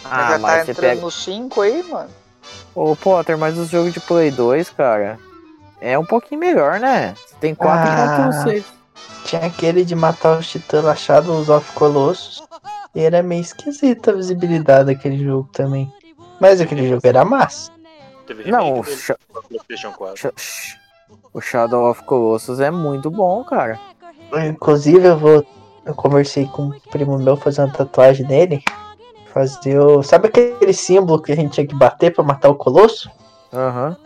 [0.04, 1.00] Ah, já mas tá você entrando pega.
[1.02, 2.10] no 5 aí, mano.
[2.74, 5.18] Ô, Potter, mas os jogos de Play 2, cara,
[5.80, 7.14] é um pouquinho melhor, né?
[7.40, 8.64] Tem 4.6.
[9.24, 12.42] Tinha aquele de matar os titãs achado os Off Colossus.
[12.94, 15.92] E era meio esquisita a visibilidade daquele jogo também.
[16.40, 17.70] Mas aquele jogo era massa.
[18.26, 18.84] Teve Não, o
[19.96, 20.32] 4.
[20.36, 20.76] Sh-
[21.32, 23.78] o Shadow of Colossus é muito bom, cara.
[24.48, 25.44] Inclusive eu vou.
[25.84, 28.62] Eu conversei com um primo meu fazer uma tatuagem nele.
[29.32, 30.02] Fazer o.
[30.02, 33.10] Sabe aquele símbolo que a gente tinha que bater pra matar o colosso?
[33.52, 33.96] Aham.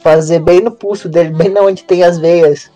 [0.00, 2.70] Fazer bem no pulso dele, bem na onde tem as veias.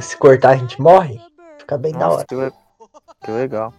[0.00, 1.20] Se cortar a gente morre.
[1.58, 2.24] Fica bem da Nossa, hora.
[2.26, 2.52] que, le-
[3.24, 3.72] que legal.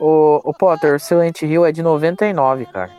[0.00, 2.90] O, o Potter, o Silent Hill é de 99, cara.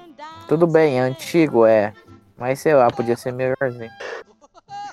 [0.48, 1.94] Tudo bem, é antigo, é.
[2.38, 3.90] Mas sei lá, podia ser melhorzinho.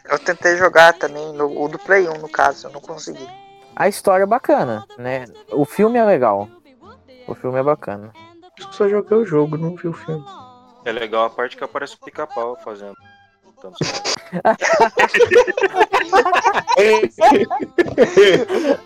[0.09, 3.27] Eu tentei jogar também, no, o do Play 1 no caso, eu não consegui.
[3.75, 5.25] A história é bacana, né?
[5.51, 6.49] O filme é legal.
[7.27, 8.13] O filme é bacana.
[8.71, 10.25] Só joguei o jogo, não vi o filme.
[10.85, 12.97] É legal a parte que aparece o pica-pau fazendo.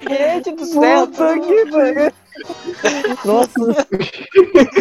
[0.02, 2.12] Gente do céu, Puta que pariu.
[3.24, 3.86] Nossa.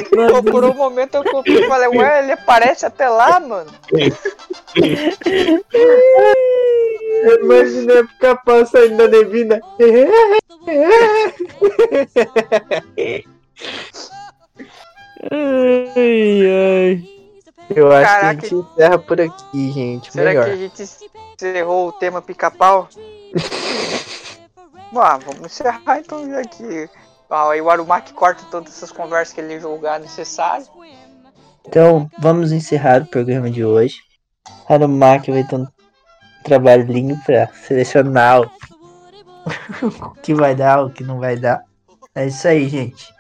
[0.10, 3.72] Pô, por um momento eu comprei e falei, ué, ele aparece até lá, mano.
[7.24, 9.62] Eu imaginei o pica-pau saindo da neblina.
[15.32, 17.16] Ai, ai.
[17.76, 18.42] Eu acho Caraca.
[18.42, 20.12] que a gente encerra por aqui, gente.
[20.12, 20.46] Será Melhor.
[20.46, 20.84] que a gente
[21.36, 22.88] encerrou o tema pica-pau?
[24.98, 26.90] Ah, vamos encerrar então que
[27.30, 30.66] ah, aí o Arumaki corta todas essas conversas que ele julgar necessário.
[31.68, 33.98] Então, vamos encerrar o programa de hoje.
[34.70, 35.44] Harumaki vai
[36.46, 38.42] trabalhinho pra selecionar
[39.84, 41.62] o que vai dar, o que não vai dar.
[42.14, 43.14] É isso aí, gente.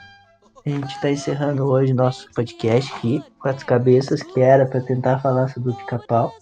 [0.65, 5.47] A gente tá encerrando hoje nosso podcast aqui, Quatro Cabeças, que era pra tentar falar
[5.49, 6.33] sobre o pica-pau.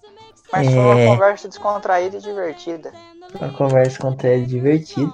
[0.52, 1.08] Mas foi uma É.
[1.08, 2.92] conversa descontraída e divertida.
[3.40, 5.12] Uma conversa com ele divertida.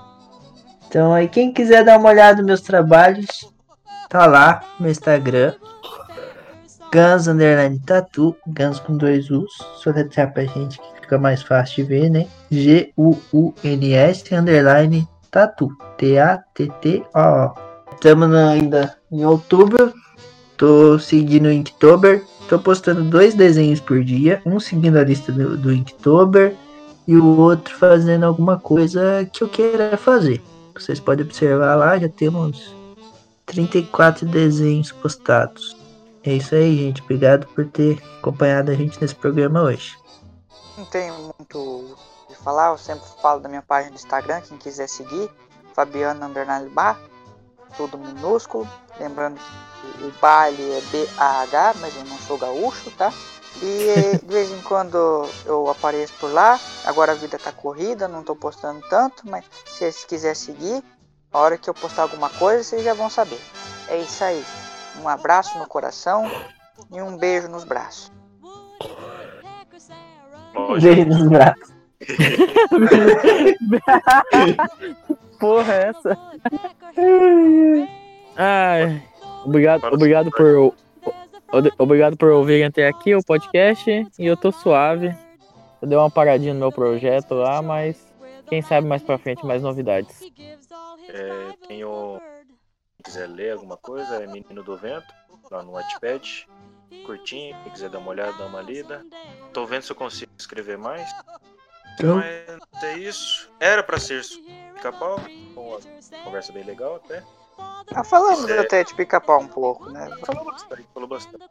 [0.88, 3.28] Então aí quem quiser dar uma olhada nos meus trabalhos,
[4.10, 5.56] tá lá no Instagram.
[6.92, 11.84] Guns Underline Tatu, Guns com dois U's, só letrar pra gente que fica mais fácil
[11.86, 12.28] de ver, né?
[12.50, 17.54] G-U-U-N-S Underline Tatu, T-A-T-T-O-O.
[17.94, 19.94] Estamos ainda em outubro,
[20.58, 25.58] tô seguindo o Inktober, tô postando dois desenhos por dia, um seguindo a lista do,
[25.58, 26.56] do Inktober
[27.08, 30.42] e o outro fazendo alguma coisa que eu queira fazer.
[30.74, 32.74] Vocês podem observar lá, já temos
[33.46, 35.79] 34 desenhos postados.
[36.24, 37.02] É isso aí, gente.
[37.02, 39.98] Obrigado por ter acompanhado a gente nesse programa hoje.
[40.78, 41.98] Não tenho muito o
[42.28, 45.30] que falar, eu sempre falo da minha página do Instagram, quem quiser seguir,
[45.74, 47.00] Fabiano Underline Bar,
[47.76, 48.68] tudo minúsculo.
[49.00, 53.14] Lembrando que o baile é B-A-H, mas eu não sou gaúcho, tá?
[53.62, 56.60] E de vez em quando eu apareço por lá.
[56.86, 60.84] Agora a vida tá corrida, não tô postando tanto, mas se vocês quiserem seguir,
[61.32, 63.40] a hora que eu postar alguma coisa, vocês já vão saber.
[63.88, 64.44] É isso aí.
[65.02, 66.30] Um abraço no coração
[66.91, 68.12] e um beijo nos braços.
[70.82, 71.74] Beijo nos braços.
[75.39, 76.18] Porra, é essa?
[78.36, 79.02] Ai,
[79.45, 80.74] obrigado, obrigado por
[81.78, 85.16] obrigado por ouvirem até aqui o podcast e eu tô suave.
[85.82, 87.97] Eu dei uma paradinha no meu projeto lá, mas
[88.47, 90.22] quem sabe mais pra frente mais novidades.
[91.10, 92.20] É, quem o-
[93.04, 95.14] quiser ler alguma coisa, é Menino do Vento,
[95.50, 96.47] lá no Wattpad.
[97.06, 99.06] Curtinho, quem quiser dar uma olhada, dá uma lida.
[99.54, 101.10] Tô vendo se eu consigo escrever mais.
[101.93, 103.50] Então, Mas é isso.
[103.60, 104.24] Era pra ser
[104.76, 105.20] pica-pau,
[106.24, 107.24] conversa bem legal até.
[107.93, 108.60] Ah, falamos É.
[108.60, 110.08] até de pica-pau um pouco, né?
[110.26, 111.45] Falou bastante, falou bastante.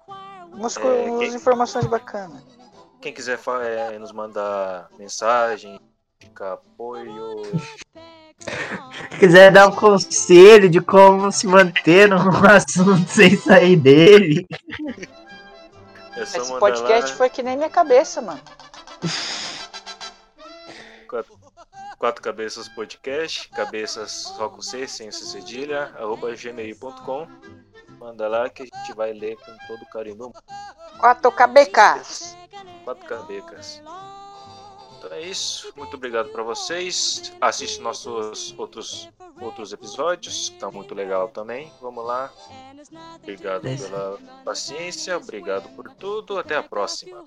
[0.53, 2.43] Umas, É, umas quem- informações bacanas.
[3.01, 5.79] Quem quiser é, nos mandar mensagem,
[6.19, 7.43] ficar apoio,
[9.19, 12.17] quiser dar um conselho de como se manter num
[12.47, 14.47] assunto sem sair dele.
[16.17, 17.17] Esse podcast lá.
[17.17, 18.41] foi que nem minha cabeça, mano.
[21.09, 21.39] Quatro,
[21.99, 27.27] quatro Cabeças Podcast, cabeças só com C, sem esse cedilha, arroba gmail.com.
[27.99, 30.33] Manda lá que a gente vai ler com todo o carinho.
[30.99, 32.37] Quatro cabecas.
[32.85, 33.83] Quatro cabecas.
[34.99, 35.73] Então é isso.
[35.77, 37.33] Muito obrigado para vocês.
[37.41, 39.09] Assiste nossos outros,
[39.41, 41.73] outros episódios, que tá muito legal também.
[41.81, 42.33] Vamos lá.
[43.17, 46.37] Obrigado pela paciência, obrigado por tudo.
[46.37, 47.25] Até a próxima.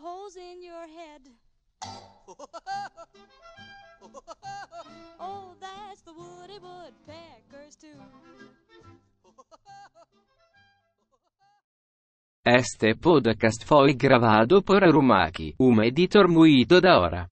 [12.43, 17.29] Este podcast foi gravado por Arumaki, um editor muito da hora.